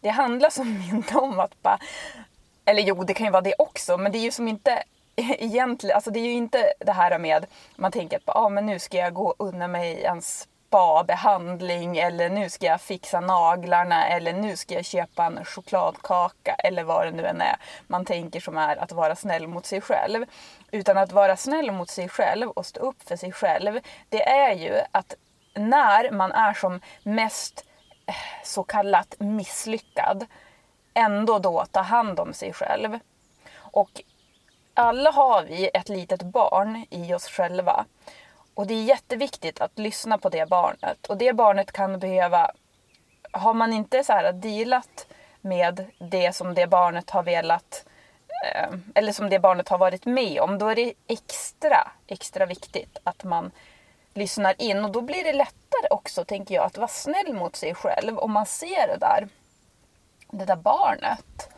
det 0.00 0.08
handlar 0.08 0.50
som 0.50 0.82
inte 0.92 1.18
om 1.18 1.40
att 1.40 1.62
bara... 1.62 1.78
Eller 2.64 2.82
jo, 2.82 3.04
det 3.04 3.14
kan 3.14 3.26
ju 3.26 3.32
vara 3.32 3.42
det 3.42 3.54
också, 3.58 3.96
men 3.96 4.12
det 4.12 4.18
är 4.18 4.22
ju 4.22 4.30
som 4.30 4.48
inte 4.48 4.82
egentligen, 5.16 5.94
alltså 5.94 6.10
det 6.10 6.18
är 6.20 6.24
ju 6.24 6.32
inte 6.32 6.72
det 6.78 6.92
här 6.92 7.18
med 7.18 7.46
man 7.76 7.92
tänker 7.92 8.16
att 8.16 8.36
ah, 8.36 8.48
men 8.48 8.66
nu 8.66 8.78
ska 8.78 8.96
jag 8.96 9.14
gå 9.14 9.34
undan 9.38 9.72
mig 9.72 10.04
en 10.04 10.22
spabehandling 10.74 11.98
eller 11.98 12.30
nu 12.30 12.50
ska 12.50 12.66
jag 12.66 12.80
fixa 12.80 13.20
naglarna 13.20 14.08
eller 14.08 14.32
nu 14.32 14.56
ska 14.56 14.74
jag 14.74 14.84
köpa 14.84 15.24
en 15.24 15.44
chokladkaka 15.44 16.54
eller 16.54 16.84
vad 16.84 17.06
det 17.06 17.10
nu 17.10 17.26
än 17.26 17.40
är 17.40 17.56
man 17.86 18.04
tänker 18.04 18.40
som 18.40 18.58
är 18.58 18.76
att 18.76 18.92
vara 18.92 19.16
snäll 19.16 19.46
mot 19.46 19.66
sig 19.66 19.80
själv. 19.80 20.24
Utan 20.70 20.98
att 20.98 21.12
vara 21.12 21.36
snäll 21.36 21.70
mot 21.70 21.90
sig 21.90 22.08
själv 22.08 22.50
och 22.50 22.66
stå 22.66 22.80
upp 22.80 23.08
för 23.08 23.16
sig 23.16 23.32
själv, 23.32 23.80
det 24.08 24.28
är 24.28 24.54
ju 24.54 24.80
att 24.92 25.14
när 25.54 26.10
man 26.10 26.32
är 26.32 26.54
som 26.54 26.80
mest 27.02 27.64
eh, 28.06 28.14
så 28.44 28.62
kallat 28.62 29.14
misslyckad, 29.18 30.26
ändå 30.94 31.38
då 31.38 31.64
ta 31.70 31.80
hand 31.80 32.20
om 32.20 32.32
sig 32.32 32.52
själv. 32.52 32.98
Och 33.56 33.90
alla 34.74 35.10
har 35.10 35.42
vi 35.42 35.70
ett 35.74 35.88
litet 35.88 36.22
barn 36.22 36.86
i 36.90 37.14
oss 37.14 37.28
själva. 37.28 37.84
Och 38.54 38.66
det 38.66 38.74
är 38.74 38.82
jätteviktigt 38.82 39.60
att 39.60 39.78
lyssna 39.78 40.18
på 40.18 40.28
det 40.28 40.48
barnet. 40.48 41.06
Och 41.06 41.16
det 41.16 41.32
barnet 41.32 41.72
kan 41.72 41.98
behöva... 41.98 42.50
Har 43.32 43.54
man 43.54 43.72
inte 43.72 44.04
så 44.04 44.12
här 44.12 44.32
dealat 44.32 45.06
med 45.40 45.86
det 45.98 46.32
som 46.32 46.54
det 46.54 46.66
barnet 46.66 47.10
har 47.10 47.22
velat 47.22 47.84
eh, 48.44 48.78
eller 48.94 49.12
som 49.12 49.30
det 49.30 49.38
barnet 49.38 49.68
har 49.68 49.78
varit 49.78 50.06
med 50.06 50.40
om, 50.40 50.58
då 50.58 50.68
är 50.68 50.74
det 50.74 50.94
extra, 51.06 51.90
extra 52.06 52.46
viktigt 52.46 52.98
att 53.04 53.24
man 53.24 53.50
lyssnar 54.14 54.62
in. 54.62 54.84
Och 54.84 54.92
då 54.92 55.00
blir 55.00 55.24
det 55.24 55.32
lättare 55.32 55.88
också, 55.90 56.24
tänker 56.24 56.54
jag, 56.54 56.64
att 56.64 56.78
vara 56.78 56.88
snäll 56.88 57.34
mot 57.34 57.56
sig 57.56 57.74
själv 57.74 58.18
om 58.18 58.32
man 58.32 58.46
ser 58.46 58.88
det 58.88 58.96
där, 59.00 59.28
det 60.30 60.44
där 60.44 60.56
barnet. 60.56 61.48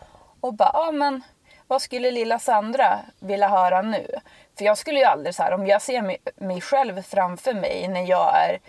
Och 0.40 0.54
bara, 0.54 0.70
ja 0.72 0.90
men 0.92 1.22
vad 1.66 1.82
skulle 1.82 2.10
lilla 2.10 2.38
Sandra 2.38 3.00
vilja 3.18 3.48
höra 3.48 3.82
nu? 3.82 4.06
För 4.58 4.64
jag 4.64 4.78
skulle 4.78 4.98
ju 4.98 5.04
aldrig 5.04 5.34
så 5.34 5.42
här, 5.42 5.52
om 5.52 5.66
jag 5.66 5.82
ser 5.82 6.02
mig, 6.02 6.18
mig 6.36 6.60
själv 6.60 7.02
framför 7.02 7.54
mig 7.54 7.88
när 7.88 8.06
jag 8.06 8.36
är 8.36 8.60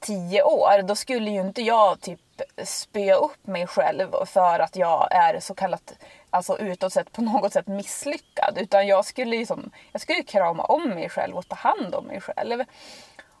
tio 0.00 0.42
år, 0.42 0.82
då 0.82 0.94
skulle 0.94 1.30
ju 1.30 1.40
inte 1.40 1.62
jag 1.62 2.00
typ 2.00 2.20
spöa 2.64 3.14
upp 3.14 3.46
mig 3.46 3.66
själv 3.66 4.24
för 4.26 4.60
att 4.60 4.76
jag 4.76 5.08
är 5.10 5.40
så 5.40 5.54
kallat, 5.54 5.92
alltså 6.30 6.58
utåt 6.58 6.92
sett 6.92 7.12
på 7.12 7.22
något 7.32 7.52
sätt 7.52 7.66
misslyckad. 7.66 8.58
Utan 8.58 8.86
jag 8.86 9.04
skulle 9.04 9.36
ju 9.36 9.46
jag 9.92 10.00
skulle 10.00 10.22
krama 10.22 10.62
om 10.62 10.88
mig 10.88 11.08
själv 11.08 11.36
och 11.36 11.48
ta 11.48 11.56
hand 11.56 11.94
om 11.94 12.04
mig 12.04 12.20
själv. 12.20 12.64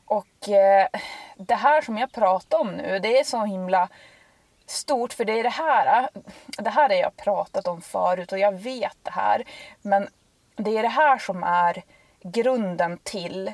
Och 0.04 0.48
eh, 0.48 0.86
det 1.36 1.54
här 1.54 1.82
som 1.82 1.98
jag 1.98 2.12
pratar 2.12 2.58
om 2.58 2.70
nu, 2.70 2.98
det 2.98 3.18
är 3.18 3.24
så 3.24 3.44
himla 3.44 3.88
stort 4.66 5.12
för 5.12 5.24
det 5.24 5.38
är 5.38 5.42
det 5.42 5.48
här, 5.48 6.08
det 6.58 6.70
här 6.70 6.88
har 6.88 6.96
jag 6.96 7.16
pratat 7.16 7.66
om 7.66 7.80
förut 7.80 8.32
och 8.32 8.38
jag 8.38 8.52
vet 8.52 8.96
det 9.02 9.10
här. 9.10 9.44
Men 9.82 10.08
det 10.58 10.78
är 10.78 10.82
det 10.82 10.88
här 10.88 11.18
som 11.18 11.42
är 11.42 11.82
grunden 12.22 12.98
till 13.02 13.52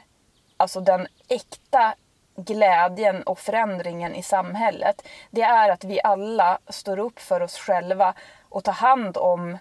alltså 0.57 0.81
den 0.81 1.07
äkta 1.29 1.95
glädjen 2.37 3.23
och 3.23 3.39
förändringen 3.39 4.15
i 4.15 4.23
samhället. 4.23 5.09
Det 5.31 5.43
är 5.43 5.69
att 5.71 5.85
vi 5.85 6.01
alla 6.05 6.59
står 6.69 6.99
upp 6.99 7.21
för 7.21 7.41
oss 7.41 7.59
själva 7.59 8.15
och 8.49 8.65
tar 8.65 8.73
hand 8.73 9.17
om 9.17 9.59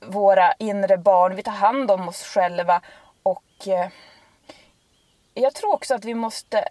våra 0.00 0.52
inre 0.52 0.96
barn. 0.98 1.34
Vi 1.34 1.42
tar 1.42 1.52
hand 1.52 1.90
om 1.90 2.08
oss 2.08 2.22
själva 2.22 2.80
och 3.22 3.68
eh, 3.68 3.88
jag 5.34 5.54
tror 5.54 5.72
också 5.74 5.94
att 5.94 6.04
vi 6.04 6.14
måste... 6.14 6.68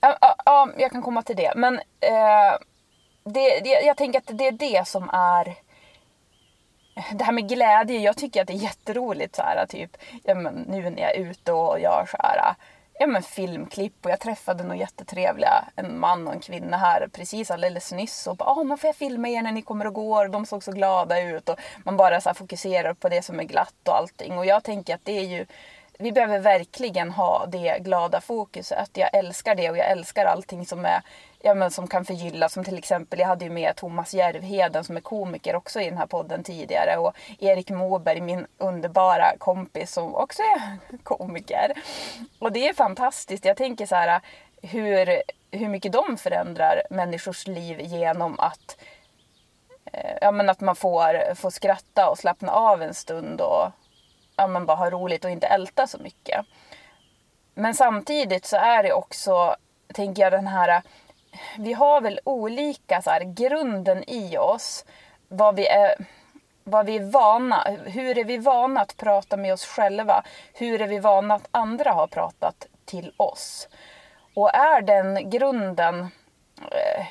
Ja, 0.00 0.36
ja, 0.44 0.68
jag 0.78 0.92
kan 0.92 1.02
komma 1.02 1.22
till 1.22 1.36
det. 1.36 1.52
Men 1.56 1.78
eh, 2.00 2.58
det, 3.24 3.60
det, 3.60 3.68
jag 3.68 3.96
tänker 3.96 4.18
att 4.18 4.38
det 4.38 4.46
är 4.46 4.52
det 4.52 4.88
som 4.88 5.10
är 5.12 5.54
det 6.94 7.24
här 7.24 7.32
med 7.32 7.48
glädje, 7.48 7.98
jag 7.98 8.16
tycker 8.16 8.40
att 8.40 8.46
det 8.46 8.52
är 8.52 8.56
jätteroligt 8.56 9.36
så 9.36 9.42
här, 9.42 9.66
typ, 9.66 9.96
ja, 10.24 10.34
men, 10.34 10.54
nu 10.54 10.90
när 10.90 11.02
jag 11.02 11.16
är 11.16 11.20
ute 11.20 11.52
och 11.52 11.80
gör 11.80 12.06
så 12.10 12.16
här, 12.20 12.54
ja, 12.98 13.06
men, 13.06 13.22
filmklipp 13.22 14.04
och 14.04 14.10
jag 14.10 14.20
träffade 14.20 14.62
några 14.62 14.76
jättetrevliga, 14.76 15.64
en 15.76 15.98
man 15.98 16.28
och 16.28 16.34
en 16.34 16.40
kvinna 16.40 16.76
här 16.76 17.08
precis 17.12 17.50
alldeles 17.50 17.92
nyss 17.92 18.26
och 18.26 18.36
bara, 18.36 18.50
ah, 18.50 18.64
men 18.64 18.78
får 18.78 18.88
jag 18.88 18.96
filma 18.96 19.28
er 19.28 19.42
när 19.42 19.52
ni 19.52 19.62
kommer 19.62 19.86
och 19.86 19.94
går? 19.94 20.28
De 20.28 20.46
såg 20.46 20.64
så 20.64 20.72
glada 20.72 21.20
ut 21.20 21.48
och 21.48 21.58
man 21.84 21.96
bara 21.96 22.20
så 22.20 22.28
här, 22.28 22.34
fokuserar 22.34 22.94
på 22.94 23.08
det 23.08 23.22
som 23.22 23.40
är 23.40 23.44
glatt 23.44 23.88
och 23.88 23.96
allting 23.96 24.38
och 24.38 24.46
jag 24.46 24.64
tänker 24.64 24.94
att 24.94 25.04
det 25.04 25.18
är 25.18 25.24
ju 25.24 25.46
vi 25.98 26.12
behöver 26.12 26.38
verkligen 26.38 27.10
ha 27.10 27.46
det 27.46 27.78
glada 27.80 28.20
fokuset. 28.20 28.90
Jag 28.92 29.14
älskar 29.14 29.54
det 29.54 29.70
och 29.70 29.76
jag 29.76 29.90
älskar 29.90 30.24
allting 30.24 30.66
som 30.66 30.84
är 30.84 31.02
ja, 31.42 31.54
men 31.54 31.70
som 31.70 31.86
kan 31.86 32.04
förgylla. 32.04 32.48
Som 32.48 32.64
till 32.64 32.78
exempel, 32.78 33.18
jag 33.18 33.26
hade 33.26 33.44
ju 33.44 33.50
med 33.50 33.76
Thomas 33.76 34.14
Järvheden 34.14 34.84
som 34.84 34.96
är 34.96 35.00
komiker 35.00 35.56
också 35.56 35.80
i 35.80 35.84
den 35.84 35.98
här 35.98 36.06
podden 36.06 36.42
tidigare. 36.42 36.96
Och 36.96 37.16
Erik 37.38 37.70
Moberg, 37.70 38.20
min 38.20 38.46
underbara 38.58 39.36
kompis 39.38 39.92
som 39.92 40.14
också 40.14 40.42
är 40.42 40.78
komiker. 41.02 41.72
Och 42.38 42.52
det 42.52 42.68
är 42.68 42.74
fantastiskt. 42.74 43.44
Jag 43.44 43.56
tänker 43.56 43.86
så 43.86 43.94
här 43.94 44.20
hur, 44.62 45.22
hur 45.50 45.68
mycket 45.68 45.92
de 45.92 46.16
förändrar 46.16 46.82
människors 46.90 47.46
liv 47.46 47.80
genom 47.80 48.40
att 48.40 48.76
eh, 49.92 50.18
ja, 50.20 50.30
men 50.30 50.48
att 50.48 50.60
man 50.60 50.76
får, 50.76 51.34
får 51.34 51.50
skratta 51.50 52.10
och 52.10 52.18
slappna 52.18 52.52
av 52.52 52.82
en 52.82 52.94
stund 52.94 53.40
och 53.40 53.70
ja, 54.36 54.46
men 54.46 54.66
bara 54.66 54.76
ha 54.76 54.90
roligt 54.90 55.24
och 55.24 55.30
inte 55.30 55.46
älta 55.46 55.86
så 55.86 55.98
mycket. 55.98 56.46
Men 57.54 57.74
samtidigt 57.74 58.44
så 58.44 58.56
är 58.56 58.82
det 58.82 58.92
också, 58.92 59.56
tänker 59.94 60.22
jag, 60.22 60.32
den 60.32 60.46
här... 60.46 60.82
Vi 61.58 61.72
har 61.72 62.00
väl 62.00 62.20
olika 62.24 63.02
så 63.02 63.10
här, 63.10 63.20
grunden 63.20 64.10
i 64.10 64.38
oss. 64.38 64.84
Vad 65.28 65.56
vi 65.56 65.66
är 65.66 65.94
vad 66.64 66.86
vi 66.86 66.96
är 66.96 67.10
vana, 67.10 67.66
hur 67.84 68.18
är 68.18 68.24
vi 68.24 68.38
vana 68.38 68.80
att 68.80 68.96
prata 68.96 69.36
med 69.36 69.52
oss 69.52 69.66
själva? 69.66 70.24
Hur 70.52 70.82
är 70.82 70.86
vi 70.86 70.98
vana 70.98 71.34
att 71.34 71.48
andra 71.50 71.92
har 71.92 72.06
pratat 72.06 72.66
till 72.84 73.12
oss? 73.16 73.68
Och 74.34 74.54
är 74.54 74.82
den 74.82 75.30
grunden 75.30 76.00
eh, 76.70 77.06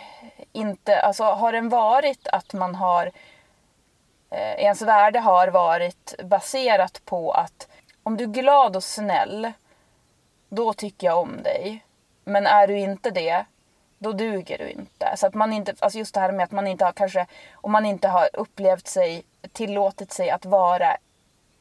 inte, 0.51 1.01
alltså 1.01 1.23
har 1.23 1.51
den 1.51 1.69
varit 1.69 2.27
att 2.27 2.53
man 2.53 2.75
har 2.75 3.12
eh, 4.29 4.60
ens 4.60 4.81
värde 4.81 5.19
har 5.19 5.47
varit 5.47 6.15
baserat 6.23 7.01
på 7.05 7.31
att 7.31 7.67
om 8.03 8.17
du 8.17 8.23
är 8.23 8.27
glad 8.27 8.75
och 8.75 8.84
snäll, 8.84 9.51
då 10.49 10.73
tycker 10.73 11.07
jag 11.07 11.19
om 11.19 11.43
dig. 11.43 11.86
Men 12.23 12.45
är 12.45 12.67
du 12.67 12.79
inte 12.79 13.10
det, 13.10 13.45
då 14.02 14.12
duger 14.12 14.58
du 14.58 14.70
inte. 14.70 15.14
Så 15.16 15.28
att 15.28 15.34
man 15.34 15.54
inte, 15.54 15.76
alltså 15.80 16.00
just 16.00 16.14
det 16.14 16.20
här 16.20 16.32
med 16.32 16.44
att 16.44 16.52
man 16.52 16.68
inte 16.68 16.86
har 16.86 16.92
kanske, 16.92 17.26
om 17.54 17.72
man 17.72 17.86
inte 17.86 18.08
har 18.08 18.30
upplevt 18.34 18.88
sig, 18.88 19.24
tillåtit 19.54 20.12
sig 20.12 20.30
att 20.30 20.46
vara 20.46 20.98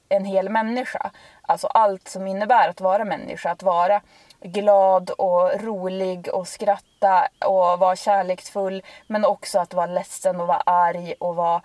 en 0.08 0.24
hel 0.24 0.48
människa. 0.48 1.10
Alltså 1.42 1.66
allt 1.66 2.08
som 2.08 2.26
innebär 2.26 2.68
att 2.68 2.80
vara 2.80 3.04
människa, 3.04 3.50
att 3.50 3.62
vara 3.62 4.00
glad 4.40 5.10
och 5.10 5.60
rolig 5.60 6.28
och 6.32 6.48
skratta 6.48 7.28
och 7.38 7.78
vara 7.78 7.96
kärleksfull. 7.96 8.82
Men 9.06 9.24
också 9.24 9.58
att 9.58 9.74
vara 9.74 9.86
ledsen 9.86 10.40
och 10.40 10.46
vara 10.46 10.62
arg 10.66 11.14
och 11.20 11.36
vara 11.36 11.62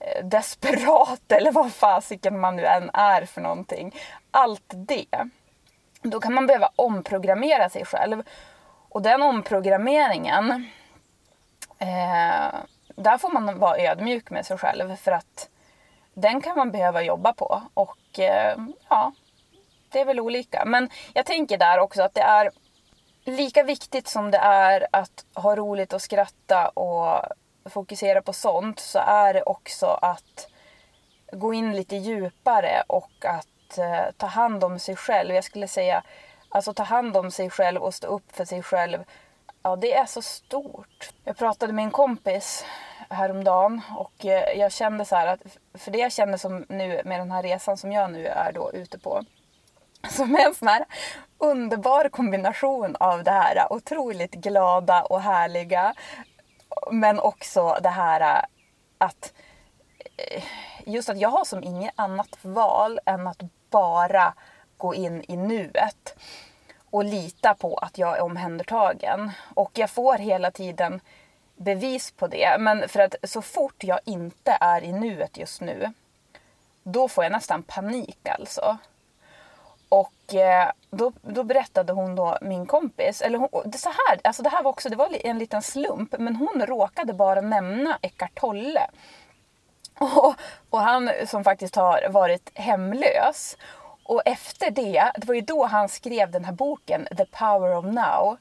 eh, 0.00 0.24
desperat 0.24 1.22
eller 1.32 1.52
vad 1.52 1.72
fasiken 1.72 2.40
man 2.40 2.56
nu 2.56 2.64
än 2.64 2.90
är 2.92 3.24
för 3.24 3.40
någonting. 3.40 3.94
Allt 4.30 4.72
det. 4.74 5.28
Då 6.02 6.20
kan 6.20 6.34
man 6.34 6.46
behöva 6.46 6.70
omprogrammera 6.76 7.68
sig 7.68 7.84
själv. 7.84 8.22
Och 8.88 9.02
den 9.02 9.22
omprogrammeringen, 9.22 10.68
eh, 11.78 12.58
där 12.96 13.18
får 13.18 13.30
man 13.30 13.58
vara 13.58 13.78
ödmjuk 13.78 14.30
med 14.30 14.46
sig 14.46 14.58
själv 14.58 14.96
för 14.96 15.12
att 15.12 15.48
den 16.14 16.40
kan 16.40 16.56
man 16.56 16.70
behöva 16.70 17.02
jobba 17.02 17.32
på. 17.32 17.62
Och 17.74 18.18
eh, 18.18 18.58
ja, 18.88 19.12
det 19.88 20.00
är 20.00 20.04
väl 20.04 20.20
olika. 20.20 20.64
Men 20.64 20.90
jag 21.12 21.26
tänker 21.26 21.58
där 21.58 21.78
också 21.78 22.02
att 22.02 22.14
det 22.14 22.20
är 22.22 22.50
lika 23.24 23.62
viktigt 23.62 24.08
som 24.08 24.30
det 24.30 24.38
är 24.38 24.86
att 24.92 25.24
ha 25.34 25.56
roligt 25.56 25.92
och 25.92 26.02
skratta 26.02 26.68
och 26.68 27.22
fokusera 27.70 28.22
på 28.22 28.32
sånt 28.32 28.80
så 28.80 28.98
är 28.98 29.34
det 29.34 29.42
också 29.42 29.86
att 29.86 30.48
gå 31.32 31.54
in 31.54 31.76
lite 31.76 31.96
djupare 31.96 32.82
och 32.86 33.24
att 33.24 33.78
eh, 33.78 34.12
ta 34.16 34.26
hand 34.26 34.64
om 34.64 34.78
sig 34.78 34.96
själv. 34.96 35.34
Jag 35.34 35.44
skulle 35.44 35.68
säga 35.68 36.02
alltså 36.48 36.74
ta 36.74 36.82
hand 36.82 37.16
om 37.16 37.30
sig 37.30 37.50
själv 37.50 37.82
och 37.82 37.94
stå 37.94 38.06
upp 38.06 38.36
för 38.36 38.44
sig 38.44 38.62
själv. 38.62 39.04
Ja, 39.62 39.76
det 39.76 39.94
är 39.94 40.06
så 40.06 40.22
stort. 40.22 41.10
Jag 41.24 41.36
pratade 41.36 41.72
med 41.72 41.84
en 41.84 41.90
kompis 41.90 42.64
häromdagen 43.10 43.80
och 43.96 44.26
eh, 44.26 44.58
jag 44.58 44.72
kände 44.72 45.04
så 45.04 45.16
här 45.16 45.26
att 45.26 45.40
för 45.74 45.90
det 45.90 45.98
jag 45.98 46.12
känner 46.12 46.36
som 46.36 46.66
nu 46.68 47.02
med 47.04 47.20
den 47.20 47.30
här 47.30 47.42
resan 47.42 47.76
som 47.76 47.92
jag 47.92 48.12
nu 48.12 48.26
är 48.26 48.52
då 48.52 48.72
ute 48.72 48.98
på 48.98 49.24
som 50.10 50.34
är 50.34 50.46
en 50.46 50.54
sån 50.54 50.68
här 50.68 50.84
underbar 51.38 52.08
kombination 52.08 52.96
av 53.00 53.24
det 53.24 53.30
här 53.30 53.72
otroligt 53.72 54.34
glada 54.34 55.02
och 55.02 55.20
härliga. 55.20 55.94
Men 56.92 57.20
också 57.20 57.78
det 57.82 57.88
här 57.88 58.44
att 58.98 59.32
eh, 60.16 60.44
just 60.86 61.08
att 61.08 61.20
jag 61.20 61.28
har 61.28 61.44
som 61.44 61.64
inget 61.64 61.92
annat 61.96 62.38
val 62.42 63.00
än 63.06 63.26
att 63.26 63.42
bara 63.70 64.34
gå 64.78 64.94
in 64.94 65.24
i 65.28 65.36
nuet 65.36 66.14
och 66.90 67.04
lita 67.04 67.54
på 67.54 67.76
att 67.76 67.98
jag 67.98 68.16
är 68.16 68.22
omhändertagen. 68.22 69.30
Och 69.54 69.70
jag 69.74 69.90
får 69.90 70.18
hela 70.18 70.50
tiden 70.50 71.00
bevis 71.56 72.10
på 72.10 72.26
det. 72.26 72.56
Men 72.58 72.88
för 72.88 73.00
att 73.00 73.14
så 73.22 73.42
fort 73.42 73.84
jag 73.84 74.00
inte 74.04 74.58
är 74.60 74.84
i 74.84 74.92
nuet 74.92 75.36
just 75.36 75.60
nu, 75.60 75.92
då 76.82 77.08
får 77.08 77.24
jag 77.24 77.32
nästan 77.32 77.62
panik 77.62 78.28
alltså. 78.28 78.78
Och 79.88 80.34
eh, 80.34 80.70
då, 80.90 81.12
då 81.22 81.42
berättade 81.42 81.92
hon 81.92 82.14
då, 82.14 82.38
min 82.40 82.66
kompis, 82.66 83.22
eller 83.22 83.38
hon, 83.38 83.48
det, 83.64 83.78
så 83.78 83.88
här, 83.88 84.20
alltså 84.24 84.42
det 84.42 84.48
här 84.48 84.62
var 84.62 84.70
också 84.70 84.88
det 84.88 84.96
var 84.96 85.26
en 85.26 85.38
liten 85.38 85.62
slump, 85.62 86.14
men 86.18 86.36
hon 86.36 86.66
råkade 86.66 87.12
bara 87.12 87.40
nämna 87.40 87.98
Eckart 88.02 88.40
Tolle. 88.40 88.90
Och, 90.00 90.34
och 90.70 90.80
han 90.80 91.10
som 91.26 91.44
faktiskt 91.44 91.76
har 91.76 92.08
varit 92.08 92.50
hemlös. 92.54 93.56
Och 94.08 94.22
efter 94.24 94.70
det, 94.70 95.12
det 95.16 95.26
var 95.26 95.34
ju 95.34 95.40
då 95.40 95.66
han 95.66 95.88
skrev 95.88 96.30
den 96.30 96.44
här 96.44 96.52
boken 96.52 97.08
The 97.16 97.26
Power 97.26 97.76
of 97.76 97.84
Now. 97.84 98.36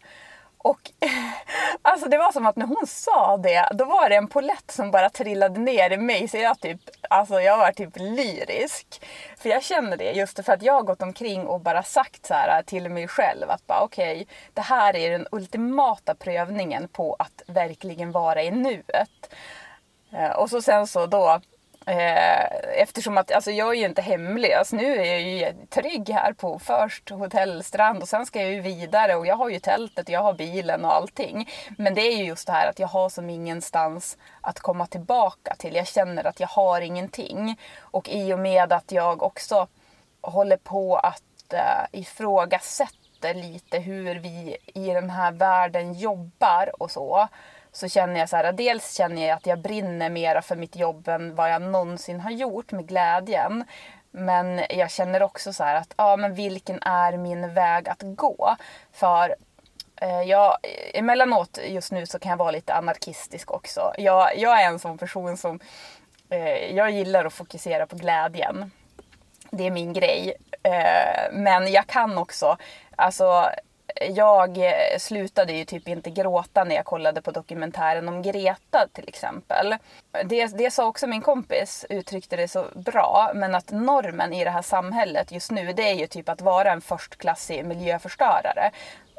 Och 0.58 0.92
alltså 1.82 2.10
det 2.10 2.18
var 2.18 2.32
som 2.32 2.46
att 2.46 2.56
när 2.56 2.66
hon 2.66 2.88
sa 2.88 3.38
det, 3.38 3.70
då 3.72 3.86
var 3.86 4.10
det 4.10 4.16
en 4.16 4.28
polett 4.28 4.72
som 4.72 4.92
bara 4.92 5.10
trillade 5.10 5.60
ner 5.60 5.92
i 5.92 5.98
mig. 5.98 6.28
Så 6.28 6.38
jag 6.38 6.60
typ, 6.60 6.82
alltså 7.10 7.42
jag 7.42 7.58
var 7.58 7.72
typ 7.72 7.90
lyrisk. 7.96 9.06
För 9.38 9.50
jag 9.50 9.64
känner 9.64 9.98
det 9.98 10.12
just 10.12 10.46
för 10.46 10.54
att 10.54 10.62
jag 10.62 10.74
har 10.74 10.84
gått 10.84 11.02
omkring 11.02 11.48
och 11.48 11.62
bara 11.62 11.84
sagt 11.84 12.26
så 12.26 12.34
här 12.34 12.64
till 12.64 12.90
mig 12.90 13.08
själv 13.08 13.50
att 13.50 13.68
bara 13.68 13.82
okej, 13.82 14.22
okay, 14.22 14.26
det 14.54 14.62
här 14.62 14.96
är 14.96 15.12
den 15.12 15.28
ultimata 15.32 16.16
prövningen 16.16 16.88
på 16.88 17.16
att 17.20 17.42
verkligen 17.48 18.12
vara 18.12 18.44
i 18.44 18.52
nuet. 18.52 19.34
Eh, 20.12 20.32
och 20.32 20.50
så 20.50 20.62
sen 20.62 20.88
så 20.88 21.06
då 21.06 21.42
Eh, 21.88 22.46
eftersom 22.82 23.18
att 23.18 23.32
alltså 23.32 23.52
jag 23.52 23.70
är 23.70 23.80
ju 23.80 23.86
inte 23.86 24.02
hemlös. 24.02 24.58
Alltså, 24.58 24.76
nu 24.76 24.96
är 24.96 25.06
jag 25.06 25.22
ju 25.22 25.54
trygg 25.70 26.10
här 26.10 26.34
på 26.34 26.60
först 26.60 27.10
hotellstrand 27.10 28.02
och 28.02 28.10
sen 28.10 28.26
ska 28.26 28.42
jag 28.42 28.52
ju 28.52 28.62
vidare 28.62 29.16
och 29.16 29.28
jag 29.28 29.36
har 29.36 29.50
ju 29.50 29.60
tältet 29.60 30.08
och 30.08 30.14
jag 30.14 30.24
har 30.24 30.34
bilen 30.34 30.86
och 30.86 30.94
allting. 30.94 31.50
Men 31.78 31.94
det 31.94 32.02
är 32.02 32.18
ju 32.18 32.24
just 32.24 32.48
det 32.48 32.54
här 32.54 32.70
att 32.70 32.80
jag 32.80 32.88
har 32.88 33.10
som 33.10 33.30
ingenstans 33.30 34.18
att 34.42 34.60
komma 34.60 34.88
tillbaka 34.88 35.56
till. 35.56 35.76
Jag 35.76 35.88
känner 35.88 36.28
att 36.28 36.40
jag 36.40 36.48
har 36.48 36.82
ingenting. 36.82 37.60
Och 37.80 38.10
i 38.10 38.34
och 38.34 38.40
med 38.40 38.74
att 38.74 38.92
jag 38.92 39.24
också 39.24 39.68
håller 40.22 40.58
på 40.58 40.98
att 40.98 41.54
eh, 41.54 42.00
ifrågasätta 42.00 43.34
lite 43.34 43.80
hur 43.80 44.16
vi 44.16 44.58
i 44.66 44.86
den 44.86 45.10
här 45.10 45.32
världen 45.32 45.94
jobbar 45.94 46.82
och 46.82 46.92
så 46.92 47.28
så 47.78 47.88
känner 47.88 48.20
jag 48.20 48.30
så 48.30 48.36
här, 48.36 48.52
dels 48.52 48.96
känner 48.96 49.28
jag 49.28 49.38
att 49.38 49.46
jag 49.46 49.60
brinner 49.60 50.10
mera 50.10 50.42
för 50.42 50.56
mitt 50.56 50.76
jobb 50.76 51.08
än 51.08 51.36
vad 51.36 51.52
jag 51.52 51.62
någonsin 51.62 52.20
har 52.20 52.32
gjort 52.32 52.72
med 52.72 52.88
glädjen. 52.88 53.64
Men 54.12 54.62
jag 54.70 54.92
känner 54.92 55.24
också 55.24 55.54
så 55.54 55.64
här 55.64 55.76
att, 55.76 55.94
ja 55.98 56.16
men 56.18 56.36
vilken 56.36 56.84
är 56.84 57.18
min 57.18 57.54
väg 57.54 57.90
att 57.90 58.02
gå? 58.02 58.56
För 58.94 59.36
eh, 60.02 60.22
jag, 60.22 60.58
emellanåt 60.94 61.60
just 61.68 61.92
nu 61.92 62.06
så 62.06 62.20
kan 62.20 62.30
jag 62.30 62.38
vara 62.38 62.52
lite 62.52 62.74
anarkistisk 62.74 63.52
också. 63.52 63.94
Jag, 63.98 64.38
jag 64.38 64.62
är 64.62 64.68
en 64.68 64.80
sån 64.80 64.98
person 64.98 65.38
som, 65.38 65.60
eh, 66.30 66.76
jag 66.76 66.92
gillar 66.92 67.26
att 67.26 67.34
fokusera 67.34 67.88
på 67.88 67.96
glädjen. 67.96 68.72
Det 69.52 69.68
är 69.68 69.72
min 69.72 69.94
grej. 69.94 70.34
Eh, 70.64 71.32
men 71.32 71.72
jag 71.72 71.88
kan 71.88 72.18
också, 72.18 72.58
alltså 72.96 73.50
jag 74.02 74.58
eh, 74.58 74.98
slutade 75.00 75.54
ju 75.54 75.66
typ 75.66 75.88
inte 75.88 76.10
gråta 76.10 76.64
när 76.64 76.76
jag 76.76 76.86
kollade 76.86 77.22
på 77.22 77.32
dokumentären 77.32 78.08
om 78.10 78.22
Greta 78.22 78.88
till 78.94 79.08
exempel. 79.08 79.76
Det, 80.26 80.58
det 80.58 80.72
sa 80.72 80.86
också 80.86 81.08
min 81.08 81.22
kompis, 81.22 81.86
uttryckte 81.90 82.36
det 82.36 82.48
så 82.48 82.66
bra, 82.76 83.32
men 83.36 83.56
att 83.56 83.72
normen 83.72 84.34
i 84.34 84.44
det 84.44 84.50
här 84.50 84.62
samhället 84.62 85.32
just 85.32 85.52
nu 85.52 85.74
det 85.74 85.90
är 85.90 85.96
ju 85.96 86.08
typ 86.08 86.30
att 86.30 86.42
vara 86.42 86.72
en 86.72 86.82
förstklassig 86.82 87.66
miljöförstörare. 87.66 88.72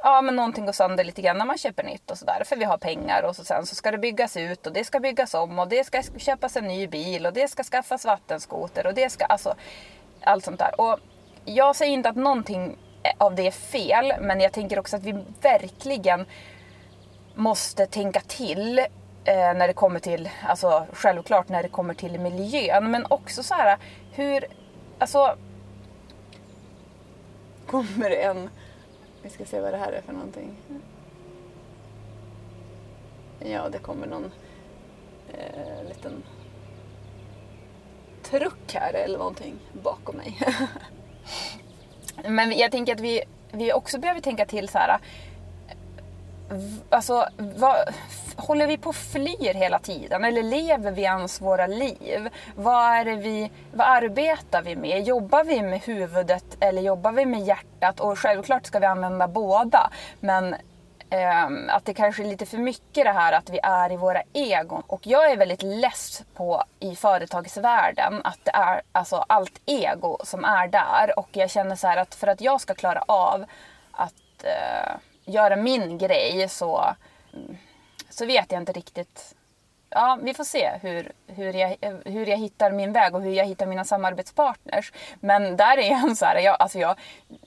Ja 0.03 0.23
men 0.23 0.37
någonting 0.37 0.67
går 0.67 0.73
sönder 0.73 1.05
lite 1.05 1.23
grann 1.23 1.39
när 1.39 1.45
man 1.45 1.59
köper 1.59 1.83
nytt 1.83 2.11
och 2.11 2.19
sådär 2.19 2.43
för 2.45 2.57
vi 2.57 2.65
har 2.65 2.79
pengar 2.79 3.23
och 3.23 3.37
så 3.37 3.45
sen 3.45 3.67
så 3.67 3.75
ska 3.75 3.91
det 3.91 3.99
byggas 3.99 4.37
ut 4.37 4.67
och 4.67 4.73
det 4.73 4.85
ska 4.85 5.01
byggas 5.01 5.35
om 5.35 5.59
och 5.59 5.69
det 5.69 5.85
ska 5.85 6.03
köpas 6.17 6.57
en 6.57 6.65
ny 6.65 6.87
bil 6.87 7.27
och 7.27 7.33
det 7.33 7.49
ska 7.49 7.63
skaffas 7.63 8.05
vattenskoter 8.05 8.87
och 8.87 8.95
det 8.95 9.11
ska 9.11 9.25
alltså 9.25 9.55
allt 10.21 10.45
sånt 10.45 10.59
där. 10.59 10.81
Och 10.81 10.99
jag 11.45 11.77
säger 11.77 11.93
inte 11.93 12.09
att 12.09 12.17
någonting 12.17 12.77
Eh, 13.09 13.15
av 13.19 13.35
det 13.35 13.47
är 13.47 13.51
fel. 13.51 14.13
Men 14.21 14.41
jag 14.41 14.53
tänker 14.53 14.79
också 14.79 14.97
att 14.97 15.03
vi 15.03 15.25
verkligen 15.41 16.27
måste 17.35 17.87
tänka 17.87 18.21
till 18.21 18.79
eh, 18.79 18.87
när 19.35 19.67
det 19.67 19.73
kommer 19.73 20.01
till, 20.01 20.31
alltså 20.47 20.87
självklart 20.93 21.49
när 21.49 21.63
det 21.63 21.69
kommer 21.69 21.95
till 21.95 22.21
miljön. 22.21 22.91
Men 22.91 23.07
också 23.11 23.43
så 23.43 23.55
här 23.55 23.79
hur, 24.13 24.45
alltså 24.99 25.37
kommer 27.67 28.11
det 28.11 28.23
en... 28.23 28.51
Vi 29.23 29.31
ska 29.31 29.45
se 29.45 29.61
vad 29.61 29.73
det 29.73 29.79
här 29.79 29.93
är 29.93 30.03
för 30.03 30.13
någonting. 30.13 30.57
Ja, 33.39 33.69
det 33.69 33.79
kommer 33.79 34.07
någon 34.07 34.33
eh, 35.29 35.89
liten 35.89 36.23
truck 38.23 38.75
här 38.75 38.95
eller 38.95 39.19
någonting 39.19 39.55
bakom 39.73 40.17
mig. 40.17 40.39
Men 42.25 42.59
jag 42.59 42.73
tänker 42.73 42.95
att 42.95 43.01
vi, 43.01 43.23
vi 43.53 43.73
också 43.73 43.99
behöver 43.99 44.21
tänka 44.21 44.47
till 44.47 44.69
så 44.69 44.79
här. 44.79 44.99
Alltså, 46.91 47.29
vad, 47.37 47.77
håller 48.37 48.67
vi 48.67 48.77
på 48.77 48.89
och 48.89 48.97
flyr 48.97 49.55
hela 49.55 49.79
tiden? 49.79 50.25
Eller 50.25 50.43
lever 50.43 50.91
vi 50.91 51.03
ens 51.03 51.41
våra 51.41 51.67
liv? 51.67 52.29
Vad, 52.57 52.85
är 52.85 53.17
vi, 53.17 53.51
vad 53.73 53.87
arbetar 53.87 54.63
vi 54.63 54.77
med? 54.77 55.03
Jobbar 55.03 55.45
vi 55.45 55.63
med 55.63 55.81
huvudet 55.81 56.45
eller 56.61 56.83
jobbar 56.83 57.13
vi 57.13 57.27
med 57.27 57.41
hjärtat? 57.41 58.01
Och 58.01 58.19
självklart 58.19 58.67
ska 58.67 58.79
vi 58.79 58.87
använda 58.87 59.29
båda. 59.29 59.91
Men 60.21 60.55
eh, 61.11 61.75
att 61.75 61.85
det 61.85 61.95
kanske 61.95 62.23
är 62.23 62.27
lite 62.27 62.47
för 62.47 62.59
mycket 62.59 63.05
det 63.05 63.13
här 63.13 63.33
att 63.33 63.51
vi 63.51 63.61
är 63.63 63.93
i 63.93 63.97
våra 63.97 64.23
egon. 64.33 64.83
Och 64.87 65.07
jag 65.07 65.31
är 65.31 65.37
väldigt 65.37 65.63
less 65.63 66.23
på 66.35 66.65
i 66.81 66.97
företagsvärlden 66.97 68.21
att 68.25 68.39
det 68.45 68.51
är 68.51 68.83
alltså 68.93 69.25
allt 69.29 69.61
ego 69.67 70.19
som 70.25 70.45
är 70.45 70.69
där. 70.69 71.19
Och 71.19 71.29
jag 71.33 71.51
känner 71.51 71.77
så 71.77 71.87
här 71.87 71.97
att 71.97 72.15
för 72.15 72.27
att 72.27 72.41
jag 72.41 72.61
ska 72.61 72.75
klara 72.75 73.03
av 73.07 73.45
att 73.93 74.45
eh, 74.45 74.97
göra 75.25 75.57
min 75.57 75.99
grej 75.99 76.49
så, 76.49 76.95
mm, 77.33 77.57
så 78.11 78.27
vet 78.27 78.53
jag 78.53 78.61
inte 78.63 78.73
riktigt 78.73 79.35
ja, 79.91 80.19
vi 80.23 80.35
får 80.35 80.45
se 80.45 80.71
hur, 80.83 81.13
hur, 81.27 81.53
jag, 81.53 81.77
hur 82.05 82.27
jag 82.27 82.37
hittar 82.37 82.73
min 82.73 82.93
väg 82.93 83.15
och 83.15 83.23
hur 83.23 83.33
jag 83.33 83.45
hittar 83.45 83.67
mina 83.67 83.85
samarbetspartners. 83.85 84.93
Men 85.21 85.57
där 85.57 85.79
är 85.79 86.15
så 86.15 86.25
här, 86.25 86.39
jag, 86.39 86.57
alltså 86.59 86.79
jag, 86.79 86.97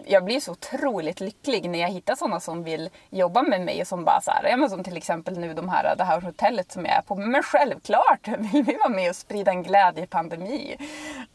jag 0.05 0.25
blir 0.25 0.39
så 0.39 0.51
otroligt 0.51 1.19
lycklig 1.19 1.69
när 1.69 1.79
jag 1.79 1.89
hittar 1.89 2.15
sådana 2.15 2.39
som 2.39 2.63
vill 2.63 2.89
jobba 3.09 3.41
med 3.41 3.61
mig 3.61 3.85
som 3.85 4.05
bara 4.05 4.21
så 4.21 4.31
här, 4.31 4.49
ja, 4.49 4.57
men 4.57 4.69
som 4.69 4.83
till 4.83 4.97
exempel 4.97 5.39
nu 5.39 5.53
de 5.53 5.69
här, 5.69 5.95
det 5.97 6.03
här 6.03 6.21
hotellet 6.21 6.71
som 6.71 6.85
jag 6.85 6.95
är 6.95 7.01
på. 7.01 7.15
Men 7.15 7.43
självklart 7.43 8.27
vill 8.53 8.63
vi 8.63 8.77
vara 8.77 8.89
med 8.89 9.09
och 9.09 9.15
sprida 9.15 9.51
en 9.51 9.63
glädjepandemi. 9.63 10.77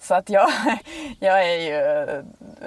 Så 0.00 0.14
att 0.14 0.30
jag, 0.30 0.48
jag 1.20 1.44
är 1.44 1.60
ju, 1.60 1.76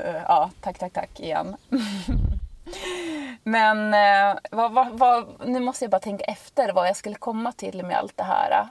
eh, 0.04 0.22
ja, 0.28 0.50
tack, 0.62 0.80
tack, 0.80 0.94
tack 0.94 1.20
igen. 1.20 1.56
Men 3.50 3.94
eh, 3.94 4.40
vad, 4.52 4.72
vad, 4.72 5.00
vad, 5.00 5.48
nu 5.48 5.60
måste 5.60 5.84
jag 5.84 5.92
bara 5.92 6.00
tänka 6.00 6.24
efter 6.24 6.74
vad 6.74 6.88
jag 6.88 6.96
skulle 6.96 7.16
komma 7.16 7.52
till 7.52 7.86
med 7.86 7.98
allt 7.98 8.18
det 8.18 8.24
här. 8.24 8.68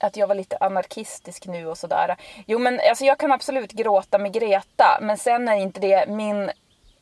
Att 0.00 0.16
jag 0.16 0.26
var 0.26 0.34
lite 0.34 0.56
anarkistisk 0.56 1.46
nu 1.46 1.66
och 1.66 1.78
sådär. 1.78 2.16
Jo 2.46 2.58
men 2.58 2.80
alltså 2.88 3.04
jag 3.04 3.18
kan 3.18 3.32
absolut 3.32 3.72
gråta 3.72 4.18
med 4.18 4.32
Greta. 4.32 4.98
Men 5.00 5.18
sen 5.18 5.48
är 5.48 5.56
inte 5.56 5.80
det 5.80 6.08
min 6.08 6.50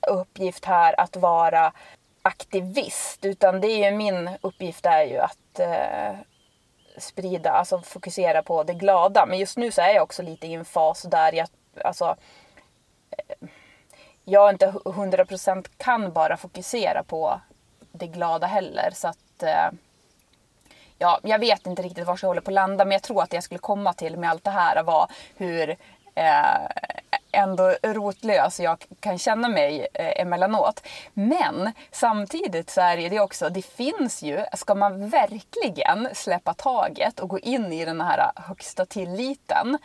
uppgift 0.09 0.64
här 0.64 1.00
att 1.00 1.16
vara 1.16 1.72
aktivist. 2.22 3.24
Utan 3.24 3.61
det 3.61 3.68
är 3.68 3.90
ju 3.90 3.96
min 3.96 4.30
uppgift 4.40 4.87
är 4.87 5.02
ju 5.02 5.18
att 5.18 5.59
eh, 5.59 6.16
sprida, 6.98 7.50
alltså 7.50 7.80
fokusera 7.80 8.42
på 8.42 8.62
det 8.62 8.74
glada. 8.74 9.26
Men 9.26 9.38
just 9.38 9.56
nu 9.56 9.70
så 9.70 9.82
är 9.82 9.94
jag 9.94 10.02
också 10.02 10.22
lite 10.22 10.46
i 10.46 10.54
en 10.54 10.64
fas 10.64 11.02
där 11.02 11.32
jag, 11.32 11.48
alltså 11.85 12.16
eh, 13.11 13.48
jag 14.28 14.50
inte 14.50 14.70
100% 14.70 15.66
kan 15.76 16.12
bara 16.12 16.36
fokusera 16.36 17.02
på 17.02 17.40
det 17.92 18.06
glada 18.06 18.46
heller. 18.46 18.90
Så 18.92 19.08
att, 19.08 19.42
eh, 19.42 19.68
ja, 20.98 21.20
jag 21.22 21.38
vet 21.38 21.66
inte 21.66 21.82
riktigt 21.82 22.06
var 22.06 22.18
jag 22.22 22.28
håller 22.28 22.40
på 22.40 22.50
att 22.50 22.54
landa 22.54 22.84
men 22.84 22.92
jag 22.92 23.02
tror 23.02 23.22
att 23.22 23.30
det 23.30 23.36
jag 23.36 23.44
skulle 23.44 23.58
komma 23.58 23.92
till 23.92 24.16
med 24.16 24.30
allt 24.30 24.44
det 24.44 24.50
här 24.50 24.82
var 24.82 25.10
hur 25.36 25.70
eh, 26.14 26.66
ändå 27.32 27.74
rotlös 27.82 28.60
jag 28.60 28.84
kan 29.00 29.18
känna 29.18 29.48
mig 29.48 29.86
eh, 29.94 30.20
emellanåt. 30.20 30.82
Men 31.14 31.72
samtidigt 31.90 32.70
så 32.70 32.80
är 32.80 33.10
det 33.10 33.20
också, 33.20 33.48
det 33.48 33.62
finns 33.62 34.22
ju, 34.22 34.44
ska 34.54 34.74
man 34.74 35.08
verkligen 35.08 36.08
släppa 36.14 36.54
taget 36.54 37.20
och 37.20 37.28
gå 37.28 37.38
in 37.38 37.72
i 37.72 37.84
den 37.84 38.00
här 38.00 38.32
högsta 38.36 38.86
tilliten, 38.86 39.78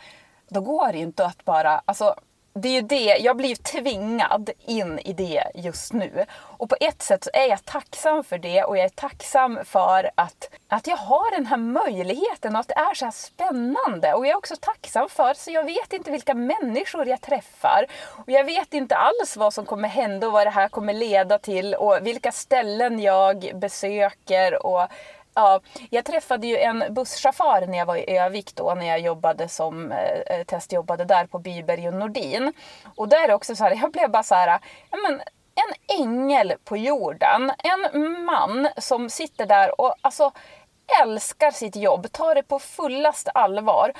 då 0.48 0.60
går 0.60 0.92
det 0.92 0.98
inte 0.98 1.26
att 1.26 1.44
bara, 1.44 1.82
alltså 1.84 2.14
det 2.54 2.68
är 2.68 2.72
ju 2.72 2.80
det, 2.80 3.16
jag 3.20 3.36
blir 3.36 3.54
tvingad 3.54 4.50
in 4.66 4.98
i 4.98 5.12
det 5.12 5.44
just 5.54 5.92
nu. 5.92 6.24
Och 6.38 6.68
på 6.68 6.76
ett 6.80 7.02
sätt 7.02 7.24
så 7.24 7.30
är 7.32 7.48
jag 7.48 7.64
tacksam 7.64 8.24
för 8.24 8.38
det 8.38 8.64
och 8.64 8.78
jag 8.78 8.84
är 8.84 8.88
tacksam 8.88 9.58
för 9.64 10.10
att, 10.14 10.50
att 10.68 10.86
jag 10.86 10.96
har 10.96 11.36
den 11.36 11.46
här 11.46 11.56
möjligheten 11.56 12.54
och 12.54 12.60
att 12.60 12.68
det 12.68 12.74
är 12.74 12.94
så 12.94 13.04
här 13.04 13.12
spännande. 13.12 14.14
Och 14.14 14.26
jag 14.26 14.32
är 14.32 14.36
också 14.36 14.56
tacksam 14.60 15.08
för, 15.08 15.34
så 15.34 15.50
jag 15.50 15.64
vet 15.64 15.92
inte 15.92 16.10
vilka 16.10 16.34
människor 16.34 17.08
jag 17.08 17.20
träffar. 17.20 17.86
Och 18.08 18.30
jag 18.30 18.44
vet 18.44 18.74
inte 18.74 18.96
alls 18.96 19.36
vad 19.36 19.54
som 19.54 19.66
kommer 19.66 19.88
hända 19.88 20.26
och 20.26 20.32
vad 20.32 20.46
det 20.46 20.50
här 20.50 20.68
kommer 20.68 20.92
leda 20.92 21.38
till 21.38 21.74
och 21.74 21.98
vilka 22.06 22.32
ställen 22.32 23.00
jag 23.00 23.50
besöker. 23.54 24.66
Och 24.66 24.88
Ja, 25.34 25.60
jag 25.90 26.04
träffade 26.04 26.46
ju 26.46 26.56
en 26.56 26.94
busschaufför 26.94 27.66
när 27.66 27.78
jag 27.78 27.86
var 27.86 27.96
i 27.96 28.18
Övik 28.18 28.54
då, 28.54 28.74
när 28.74 28.86
jag 28.86 29.00
jobbade 29.00 29.48
som 29.48 29.92
eh, 29.92 30.20
eh 30.26 30.44
testjobbade 30.44 31.04
där 31.04 31.26
på 31.26 31.38
Byberg 31.38 31.88
och 31.88 31.94
Nordin. 31.94 32.52
Och 32.96 33.08
där 33.08 33.32
också 33.32 33.56
så 33.56 33.64
här, 33.64 33.74
jag 33.82 33.92
blev 33.92 34.10
bara 34.10 34.22
så 34.22 34.34
här, 34.34 34.60
ja 34.90 34.96
men 34.96 35.22
en 35.54 36.00
ängel 36.00 36.52
på 36.64 36.76
jorden. 36.76 37.52
En 37.58 38.24
man 38.24 38.68
som 38.78 39.10
sitter 39.10 39.46
där 39.46 39.80
och 39.80 39.94
alltså 40.00 40.32
älskar 41.02 41.50
sitt 41.50 41.76
jobb, 41.76 42.12
tar 42.12 42.34
det 42.34 42.42
på 42.42 42.58
fullaste 42.58 43.30
allvar. 43.30 43.92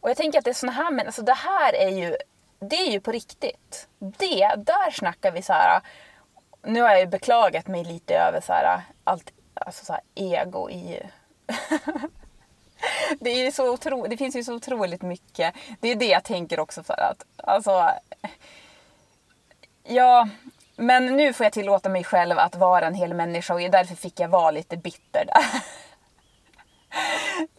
Och 0.00 0.10
jag 0.10 0.16
tänker 0.16 0.38
att 0.38 0.44
det 0.44 0.50
är 0.50 0.54
såna 0.54 0.72
här 0.72 0.90
men 0.90 1.06
alltså 1.06 1.22
det 1.22 1.34
här 1.34 1.74
är 1.74 1.88
ju, 1.88 2.16
det 2.60 2.76
är 2.76 2.90
ju 2.90 3.00
på 3.00 3.12
riktigt. 3.12 3.88
Det, 3.98 4.54
där 4.56 4.90
snackar 4.90 5.32
vi 5.32 5.42
så 5.42 5.52
här. 5.52 5.80
Nu 6.62 6.82
har 6.82 6.88
jag 6.88 7.00
ju 7.00 7.06
beklagat 7.06 7.66
mig 7.66 7.84
lite 7.84 8.14
över 8.14 8.40
så 8.40 8.52
här, 8.52 8.80
allt 9.04 9.32
alltså 9.60 9.84
så 9.84 9.96
ego 10.14 10.70
i... 10.70 11.02
det, 13.20 13.30
är 13.30 13.50
så 13.50 13.72
otro... 13.72 14.06
det 14.06 14.16
finns 14.16 14.36
ju 14.36 14.44
så 14.44 14.54
otroligt 14.54 15.02
mycket. 15.02 15.54
Det 15.80 15.88
är 15.88 15.96
det 15.96 16.06
jag 16.06 16.24
tänker 16.24 16.60
också 16.60 16.82
för 16.82 17.00
att, 17.00 17.24
alltså... 17.36 17.90
Ja, 19.84 20.28
men 20.76 21.06
nu 21.06 21.32
får 21.32 21.44
jag 21.44 21.52
tillåta 21.52 21.88
mig 21.88 22.04
själv 22.04 22.38
att 22.38 22.56
vara 22.56 22.86
en 22.86 22.94
hel 22.94 23.14
människa 23.14 23.54
och 23.54 23.60
därför 23.60 23.94
fick 23.94 24.20
jag 24.20 24.28
vara 24.28 24.50
lite 24.50 24.76
bitter 24.76 25.24
där. 25.24 25.62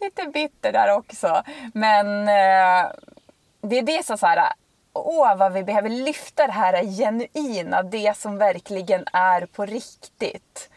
lite 0.00 0.26
bitter 0.26 0.72
där 0.72 0.96
också. 0.96 1.42
Men 1.74 2.28
eh, 2.28 2.90
det 3.60 3.78
är 3.78 3.82
det 3.82 4.06
som 4.06 4.18
så 4.18 4.26
här, 4.26 4.52
åh 4.92 5.36
vad 5.36 5.52
vi 5.52 5.64
behöver 5.64 5.88
lyfta 5.88 6.46
det 6.46 6.52
här 6.52 6.84
genuina, 6.84 7.82
det 7.82 8.16
som 8.16 8.38
verkligen 8.38 9.04
är 9.12 9.46
på 9.46 9.66
riktigt. 9.66 10.70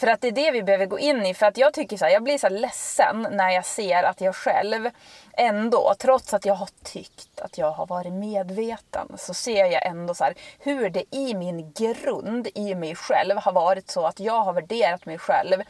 För 0.00 0.06
att 0.06 0.20
det 0.20 0.28
är 0.28 0.32
det 0.32 0.50
vi 0.50 0.62
behöver 0.62 0.86
gå 0.86 0.98
in 0.98 1.26
i. 1.26 1.34
För 1.34 1.46
att 1.46 1.56
jag 1.56 1.74
tycker 1.74 1.96
så 1.96 2.04
här, 2.04 2.12
jag 2.12 2.22
blir 2.22 2.38
så 2.38 2.48
ledsen 2.48 3.26
när 3.30 3.50
jag 3.50 3.64
ser 3.64 4.02
att 4.02 4.20
jag 4.20 4.34
själv 4.36 4.90
ändå, 5.32 5.94
trots 5.98 6.34
att 6.34 6.46
jag 6.46 6.54
har 6.54 6.68
tyckt 6.84 7.40
att 7.40 7.58
jag 7.58 7.70
har 7.70 7.86
varit 7.86 8.12
medveten, 8.12 9.08
så 9.18 9.34
ser 9.34 9.64
jag 9.66 9.86
ändå 9.86 10.14
så 10.14 10.24
här, 10.24 10.34
hur 10.58 10.90
det 10.90 11.16
i 11.16 11.34
min 11.34 11.72
grund, 11.72 12.48
i 12.54 12.74
mig 12.74 12.94
själv, 12.94 13.36
har 13.36 13.52
varit 13.52 13.90
så 13.90 14.06
att 14.06 14.20
jag 14.20 14.40
har 14.40 14.52
värderat 14.52 15.06
mig 15.06 15.18
själv 15.18 15.60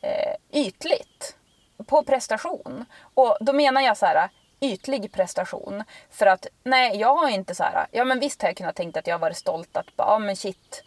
eh, 0.00 0.34
ytligt. 0.52 1.36
På 1.86 2.02
prestation. 2.02 2.84
Och 3.14 3.36
då 3.40 3.52
menar 3.52 3.80
jag 3.80 3.96
så 3.96 4.06
här, 4.06 4.28
ytlig 4.60 5.12
prestation. 5.12 5.84
För 6.10 6.26
att 6.26 6.46
nej, 6.64 6.96
jag 6.96 7.16
har 7.16 7.28
inte 7.28 7.54
så 7.54 7.62
här, 7.62 7.86
ja 7.90 8.04
men 8.04 8.20
visst 8.20 8.42
har 8.42 8.48
jag 8.48 8.56
kunnat 8.56 8.76
tänka 8.76 9.00
att 9.00 9.06
jag 9.06 9.14
har 9.14 9.20
varit 9.20 9.36
stolt 9.36 9.76
att 9.76 9.96
bara, 9.96 10.08
ja 10.08 10.18
men 10.18 10.36
shit, 10.36 10.84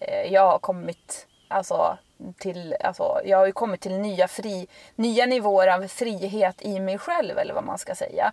eh, 0.00 0.32
jag 0.32 0.46
har 0.46 0.58
kommit 0.58 1.26
Alltså, 1.54 1.98
till, 2.38 2.76
alltså, 2.80 3.20
jag 3.24 3.38
har 3.38 3.46
ju 3.46 3.52
kommit 3.52 3.80
till 3.80 3.98
nya, 3.98 4.28
fri, 4.28 4.66
nya 4.94 5.26
nivåer 5.26 5.68
av 5.68 5.88
frihet 5.88 6.62
i 6.62 6.80
mig 6.80 6.98
själv 6.98 7.38
eller 7.38 7.54
vad 7.54 7.64
man 7.64 7.78
ska 7.78 7.94
säga. 7.94 8.32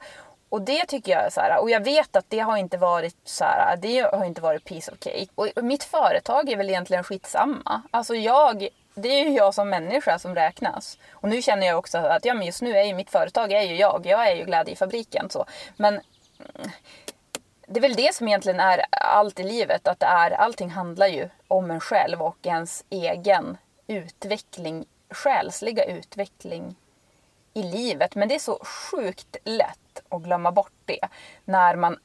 Och 0.49 0.61
det 0.61 0.85
tycker 0.85 1.11
jag 1.11 1.25
är 1.25 1.29
så 1.29 1.41
här, 1.41 1.61
och 1.61 1.69
jag 1.69 1.83
vet 1.83 2.15
att 2.15 2.25
det 2.29 2.39
har 2.39 2.57
inte 2.57 2.77
varit 2.77 3.15
så 3.23 3.43
här, 3.43 3.77
det 3.77 3.99
har 3.99 4.25
inte 4.25 4.41
varit 4.41 4.65
piece 4.65 4.91
of 4.91 4.99
cake. 4.99 5.27
Och 5.35 5.63
mitt 5.63 5.83
företag 5.83 6.49
är 6.49 6.57
väl 6.57 6.69
egentligen 6.69 7.03
skitsamma. 7.03 7.81
Alltså 7.91 8.15
jag, 8.15 8.67
det 8.93 9.09
är 9.09 9.23
ju 9.23 9.35
jag 9.35 9.53
som 9.53 9.69
människa 9.69 10.19
som 10.19 10.35
räknas. 10.35 10.97
Och 11.11 11.29
nu 11.29 11.41
känner 11.41 11.67
jag 11.67 11.77
också 11.77 11.97
att 11.97 12.25
ja, 12.25 12.33
men 12.33 12.45
just 12.45 12.61
nu 12.61 12.77
är 12.77 12.83
ju 12.83 12.93
mitt 12.93 13.09
företag 13.09 13.51
är 13.51 13.61
ju 13.61 13.75
jag. 13.75 14.05
Jag 14.05 14.27
är 14.27 14.35
ju 14.35 14.45
glädjefabriken 14.45 15.29
så. 15.29 15.45
Men 15.77 15.99
det 17.71 17.79
är 17.79 17.81
väl 17.81 17.95
det 17.95 18.15
som 18.15 18.27
egentligen 18.27 18.59
är 18.59 18.85
allt 18.91 19.39
i 19.39 19.43
livet. 19.43 19.87
Att 19.87 19.99
det 19.99 20.05
är, 20.05 20.31
allting 20.31 20.69
handlar 20.69 21.07
ju 21.07 21.29
om 21.47 21.71
en 21.71 21.79
själv 21.79 22.21
och 22.21 22.37
ens 22.47 22.83
egen 22.89 23.57
utveckling, 23.87 24.85
själsliga 25.09 25.83
utveckling 25.83 26.75
i 27.53 27.63
livet. 27.63 28.15
Men 28.15 28.27
det 28.27 28.35
är 28.35 28.39
så 28.39 28.59
sjukt 28.63 29.37
lätt 29.43 30.03
att 30.09 30.21
glömma 30.21 30.51
bort 30.51 30.71
det 30.85 31.07
när 31.45 31.75
man 31.75 31.97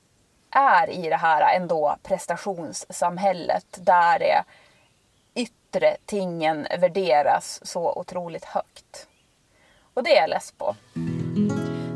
är 0.50 0.90
i 0.90 1.09
det 1.09 1.16
här 1.16 1.57
ändå 1.57 1.96
prestationssamhället 2.02 3.79
där 3.81 4.18
det 4.18 4.44
yttre 5.35 5.96
tingen 6.05 6.66
värderas 6.79 7.61
så 7.66 7.92
otroligt 7.92 8.44
högt. 8.44 9.09
Och 9.94 10.02
det 10.02 10.16
är 10.16 10.20
jag 10.20 10.31
less 10.31 10.52
på. 10.52 10.76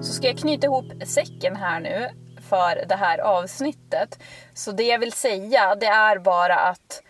Så 0.02 0.12
ska 0.12 0.26
jag 0.26 0.38
knyta 0.38 0.66
ihop 0.66 0.84
säcken 1.06 1.56
här 1.56 1.80
nu 1.80 2.10
för 2.50 2.84
det 2.86 2.96
här 2.96 3.18
avsnittet. 3.18 4.18
Så 4.54 4.72
det 4.72 4.82
jag 4.82 4.98
vill 4.98 5.12
säga 5.12 5.74
det 5.74 5.86
är 5.86 6.18
bara 6.18 6.54
att 6.54 7.02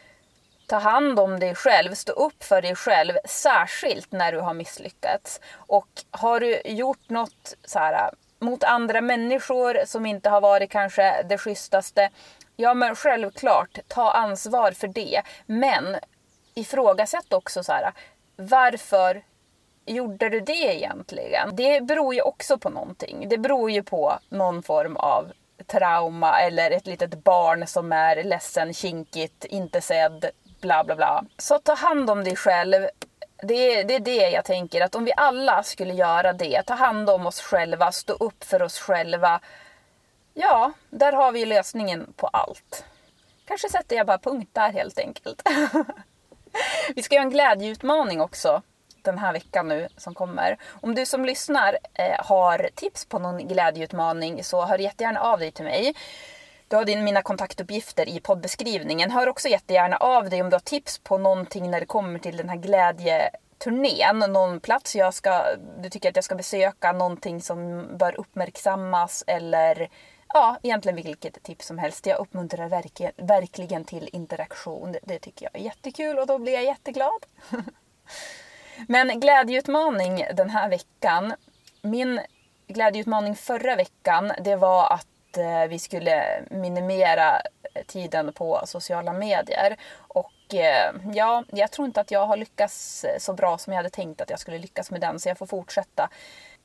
ta 0.66 0.78
hand 0.78 1.20
om 1.20 1.40
dig 1.40 1.54
själv, 1.54 1.94
stå 1.94 2.12
upp 2.12 2.44
för 2.44 2.62
dig 2.62 2.74
själv, 2.74 3.12
särskilt 3.24 4.12
när 4.12 4.32
du 4.32 4.40
har 4.40 4.54
misslyckats. 4.54 5.40
Och 5.54 5.88
har 6.10 6.40
du 6.40 6.60
gjort 6.64 7.08
något 7.08 7.54
så 7.64 7.78
här, 7.78 7.92
äh, 7.92 8.08
mot 8.38 8.64
andra 8.64 9.00
människor 9.00 9.78
som 9.86 10.06
inte 10.06 10.30
har 10.30 10.40
varit 10.40 10.70
kanske 10.70 11.22
det 11.22 11.38
schysstaste, 11.38 12.10
ja 12.56 12.74
men 12.74 12.96
självklart, 12.96 13.78
ta 13.88 14.12
ansvar 14.12 14.72
för 14.72 14.88
det. 14.88 15.22
Men 15.46 15.96
ifrågasätt 16.54 17.32
också 17.32 17.64
så 17.64 17.72
här, 17.72 17.82
äh, 17.82 17.92
varför 18.36 19.22
gjorde 19.86 20.28
du 20.28 20.40
det 20.40 20.76
egentligen? 20.76 21.56
Det 21.56 21.80
beror 21.80 22.14
ju 22.14 22.20
också 22.20 22.58
på 22.58 22.70
någonting. 22.70 23.28
Det 23.28 23.38
beror 23.38 23.70
ju 23.70 23.82
på 23.82 24.18
någon 24.28 24.62
form 24.62 24.96
av 24.96 25.32
trauma 25.66 26.40
eller 26.40 26.70
ett 26.70 26.86
litet 26.86 27.24
barn 27.24 27.66
som 27.66 27.92
är 27.92 28.24
ledsen, 28.24 28.74
kinkigt, 28.74 29.44
inte 29.44 29.80
sedd, 29.80 30.30
bla 30.60 30.84
bla 30.84 30.96
bla. 30.96 31.24
Så 31.38 31.58
ta 31.58 31.74
hand 31.74 32.10
om 32.10 32.24
dig 32.24 32.36
själv. 32.36 32.86
Det 33.42 33.54
är, 33.54 33.84
det 33.84 33.94
är 33.94 34.00
det 34.00 34.30
jag 34.30 34.44
tänker, 34.44 34.80
att 34.80 34.94
om 34.94 35.04
vi 35.04 35.12
alla 35.16 35.62
skulle 35.62 35.94
göra 35.94 36.32
det, 36.32 36.62
ta 36.62 36.74
hand 36.74 37.10
om 37.10 37.26
oss 37.26 37.40
själva, 37.40 37.92
stå 37.92 38.12
upp 38.12 38.44
för 38.44 38.62
oss 38.62 38.78
själva. 38.78 39.40
Ja, 40.34 40.72
där 40.90 41.12
har 41.12 41.32
vi 41.32 41.46
lösningen 41.46 42.12
på 42.16 42.26
allt. 42.26 42.84
Kanske 43.44 43.68
sätter 43.68 43.96
jag 43.96 44.06
bara 44.06 44.18
punkt 44.18 44.50
där 44.52 44.72
helt 44.72 44.98
enkelt. 44.98 45.42
vi 46.94 47.02
ska 47.02 47.14
göra 47.14 47.24
en 47.24 47.30
glädjeutmaning 47.30 48.20
också 48.20 48.62
den 49.04 49.18
här 49.18 49.32
veckan 49.32 49.68
nu 49.68 49.88
som 49.96 50.14
kommer. 50.14 50.56
Om 50.80 50.94
du 50.94 51.06
som 51.06 51.24
lyssnar 51.24 51.78
eh, 51.94 52.24
har 52.24 52.70
tips 52.74 53.04
på 53.04 53.18
någon 53.18 53.48
glädjeutmaning 53.48 54.44
så 54.44 54.64
hör 54.64 54.78
jättegärna 54.78 55.20
av 55.20 55.38
dig 55.38 55.52
till 55.52 55.64
mig. 55.64 55.94
Du 56.70 56.76
har 56.76 56.84
din, 56.84 57.04
mina 57.04 57.22
kontaktuppgifter 57.22 58.08
i 58.08 58.20
poddbeskrivningen. 58.20 59.10
Hör 59.10 59.28
också 59.28 59.48
jättegärna 59.48 59.96
av 59.96 60.30
dig 60.30 60.42
om 60.42 60.50
du 60.50 60.54
har 60.54 60.60
tips 60.60 60.98
på 60.98 61.18
någonting 61.18 61.70
när 61.70 61.80
det 61.80 61.86
kommer 61.86 62.18
till 62.18 62.36
den 62.36 62.48
här 62.48 62.56
glädjeturnén. 62.56 64.18
Någon 64.18 64.60
plats 64.60 64.96
jag 64.96 65.14
ska, 65.14 65.42
du 65.78 65.90
tycker 65.90 66.08
att 66.08 66.16
jag 66.16 66.24
ska 66.24 66.34
besöka, 66.34 66.92
någonting 66.92 67.40
som 67.40 67.86
bör 67.98 68.20
uppmärksammas 68.20 69.24
eller 69.26 69.88
ja, 70.34 70.56
egentligen 70.62 70.96
vilket 70.96 71.42
tips 71.42 71.66
som 71.66 71.78
helst. 71.78 72.06
Jag 72.06 72.18
uppmuntrar 72.18 72.68
verkligen, 72.68 73.12
verkligen 73.16 73.84
till 73.84 74.08
interaktion. 74.12 74.96
Det 75.02 75.18
tycker 75.18 75.48
jag 75.52 75.60
är 75.60 75.64
jättekul 75.64 76.18
och 76.18 76.26
då 76.26 76.38
blir 76.38 76.52
jag 76.52 76.64
jätteglad. 76.64 77.26
Men 78.88 79.20
glädjeutmaning 79.20 80.26
den 80.34 80.50
här 80.50 80.68
veckan. 80.68 81.34
Min 81.82 82.20
glädjeutmaning 82.66 83.36
förra 83.36 83.76
veckan 83.76 84.32
det 84.44 84.56
var 84.56 84.92
att 84.92 85.36
eh, 85.36 85.68
vi 85.68 85.78
skulle 85.78 86.42
minimera 86.50 87.42
tiden 87.86 88.32
på 88.32 88.62
sociala 88.64 89.12
medier. 89.12 89.76
Och 89.98 90.54
eh, 90.54 90.92
ja, 91.14 91.44
jag 91.52 91.70
tror 91.70 91.86
inte 91.86 92.00
att 92.00 92.10
jag 92.10 92.26
har 92.26 92.36
lyckats 92.36 93.06
så 93.18 93.32
bra 93.32 93.58
som 93.58 93.72
jag 93.72 93.78
hade 93.78 93.90
tänkt 93.90 94.20
att 94.20 94.30
jag 94.30 94.40
skulle 94.40 94.58
lyckas 94.58 94.90
med 94.90 95.00
den 95.00 95.20
så 95.20 95.28
jag 95.28 95.38
får 95.38 95.46
fortsätta. 95.46 96.08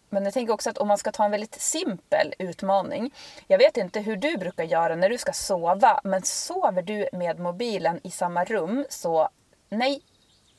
Men 0.10 0.26
jag 0.26 0.34
tänker 0.34 0.54
också 0.54 0.70
att 0.70 0.78
om 0.78 0.88
man 0.88 0.98
ska 0.98 1.12
ta 1.12 1.26
en 1.26 1.32
väldigt 1.32 1.62
simpel 1.62 2.34
utmaning. 2.40 3.14
Jag 3.48 3.58
vet 3.58 3.78
inte 3.78 4.00
hur 4.00 4.16
du 4.16 4.38
brukar 4.38 4.64
göra 4.64 4.96
när 4.96 5.10
du 5.10 5.18
ska 5.18 5.34
sova, 5.34 6.02
men 6.04 6.22
sover 6.22 6.82
du 6.82 7.08
med 7.12 7.40
mobilen 7.40 8.00
i 8.04 8.12
samma 8.12 8.44
rum 8.44 8.86
så 8.90 9.30
nej, 9.70 10.02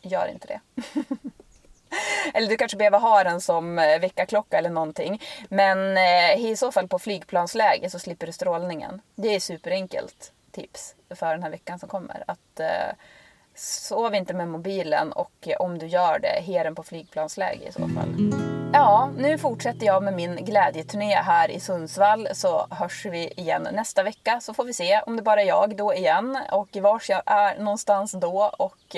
gör 0.03 0.29
inte 0.29 0.47
det. 0.47 0.61
Eller 2.35 2.48
du 2.48 2.56
kanske 2.56 2.76
behöver 2.76 2.98
ha 2.98 3.24
den 3.24 3.40
som 3.40 3.78
eh, 3.78 4.00
väckarklocka 4.00 4.59
eller 4.59 4.70
någonting. 4.70 5.22
Men 5.48 5.96
eh, 5.96 6.46
i 6.46 6.56
så 6.56 6.72
fall 6.72 6.88
på 6.88 6.98
flygplansläge 6.98 7.90
så 7.90 7.98
slipper 7.98 8.26
du 8.26 8.32
strålningen. 8.32 9.00
Det 9.14 9.35
är 9.35 9.40
superenkelt 9.40 10.32
tips 10.50 10.94
för 11.11 11.32
den 11.32 11.42
här 11.42 11.50
veckan 11.50 11.78
som 11.78 11.88
kommer. 11.88 12.24
Att 12.26 12.61
eh, 12.61 12.94
Sov 13.57 14.14
inte 14.14 14.35
med 14.35 14.49
mobilen 14.49 15.12
och 15.12 15.49
om 15.59 15.79
du 15.79 15.87
gör 15.87 16.19
det, 16.19 16.42
he 16.42 16.62
den 16.62 16.75
på 16.75 16.83
flygplansläge 16.83 17.69
i 17.69 17.73
så 17.73 17.79
fall. 17.81 18.33
Ja, 18.73 19.11
nu 19.19 19.38
fortsätter 19.38 19.87
jag 19.87 20.03
med 20.03 20.14
min 20.14 20.37
glädjeturné 20.45 21.14
här 21.14 21.51
i 21.51 21.61
Sundsvall 21.61 22.29
så 22.33 22.66
hörs 22.71 23.07
vi 23.07 23.33
igen 23.37 23.69
nästa 23.73 24.03
vecka 24.03 24.40
så 24.40 24.55
får 24.55 24.64
vi 24.64 24.73
se 24.73 25.01
om 25.07 25.16
det 25.16 25.23
bara 25.23 25.42
är 25.42 25.47
jag 25.47 25.77
då 25.77 25.95
igen 25.95 26.38
och 26.53 26.69
vars 26.77 27.11
jag 27.11 27.23
är 27.27 27.59
någonstans 27.59 28.12
då 28.12 28.51
och 28.59 28.97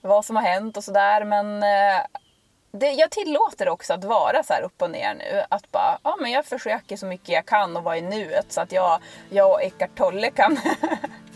vad 0.00 0.24
som 0.24 0.36
har 0.36 0.42
hänt 0.42 0.76
och 0.76 0.84
sådär. 0.84 1.24
Men 1.24 1.62
eh, 1.62 2.00
det, 2.72 2.90
jag 2.90 3.10
tillåter 3.10 3.68
också 3.68 3.94
att 3.94 4.04
vara 4.04 4.42
så 4.42 4.52
här 4.52 4.62
upp 4.62 4.82
och 4.82 4.90
ner 4.90 5.14
nu. 5.14 5.42
Att 5.48 5.72
bara, 5.72 5.98
ja 6.02 6.16
men 6.20 6.30
jag 6.30 6.44
försöker 6.46 6.96
så 6.96 7.06
mycket 7.06 7.28
jag 7.28 7.46
kan 7.46 7.76
och 7.76 7.84
vara 7.84 7.98
i 7.98 8.02
nuet 8.02 8.52
så 8.52 8.60
att 8.60 8.72
jag, 8.72 8.98
jag 9.30 9.50
och 9.50 9.62
Eckart 9.62 9.96
Tolle 9.96 10.30
kan 10.30 10.58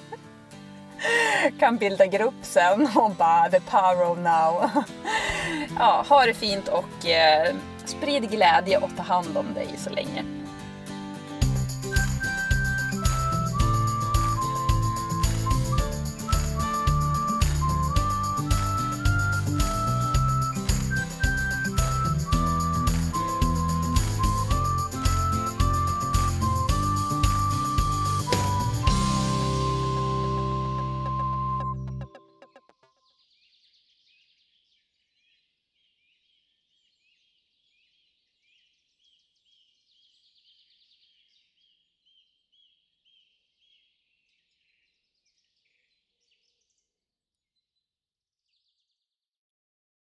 kan 1.59 1.77
bilda 1.77 2.07
grupp 2.07 2.35
sen 2.43 2.89
och 2.95 3.11
bara 3.11 3.49
the 3.51 3.61
power 3.61 4.11
of 4.11 4.19
now. 4.19 4.71
ja, 5.79 6.05
ha 6.09 6.27
det 6.27 6.35
fint 6.35 6.69
och 6.69 7.07
eh, 7.07 7.55
sprid 7.85 8.31
glädje 8.31 8.79
och 8.79 8.91
ta 8.97 9.03
hand 9.03 9.37
om 9.37 9.55
dig 9.55 9.69
så 9.77 9.91
länge. 9.91 10.38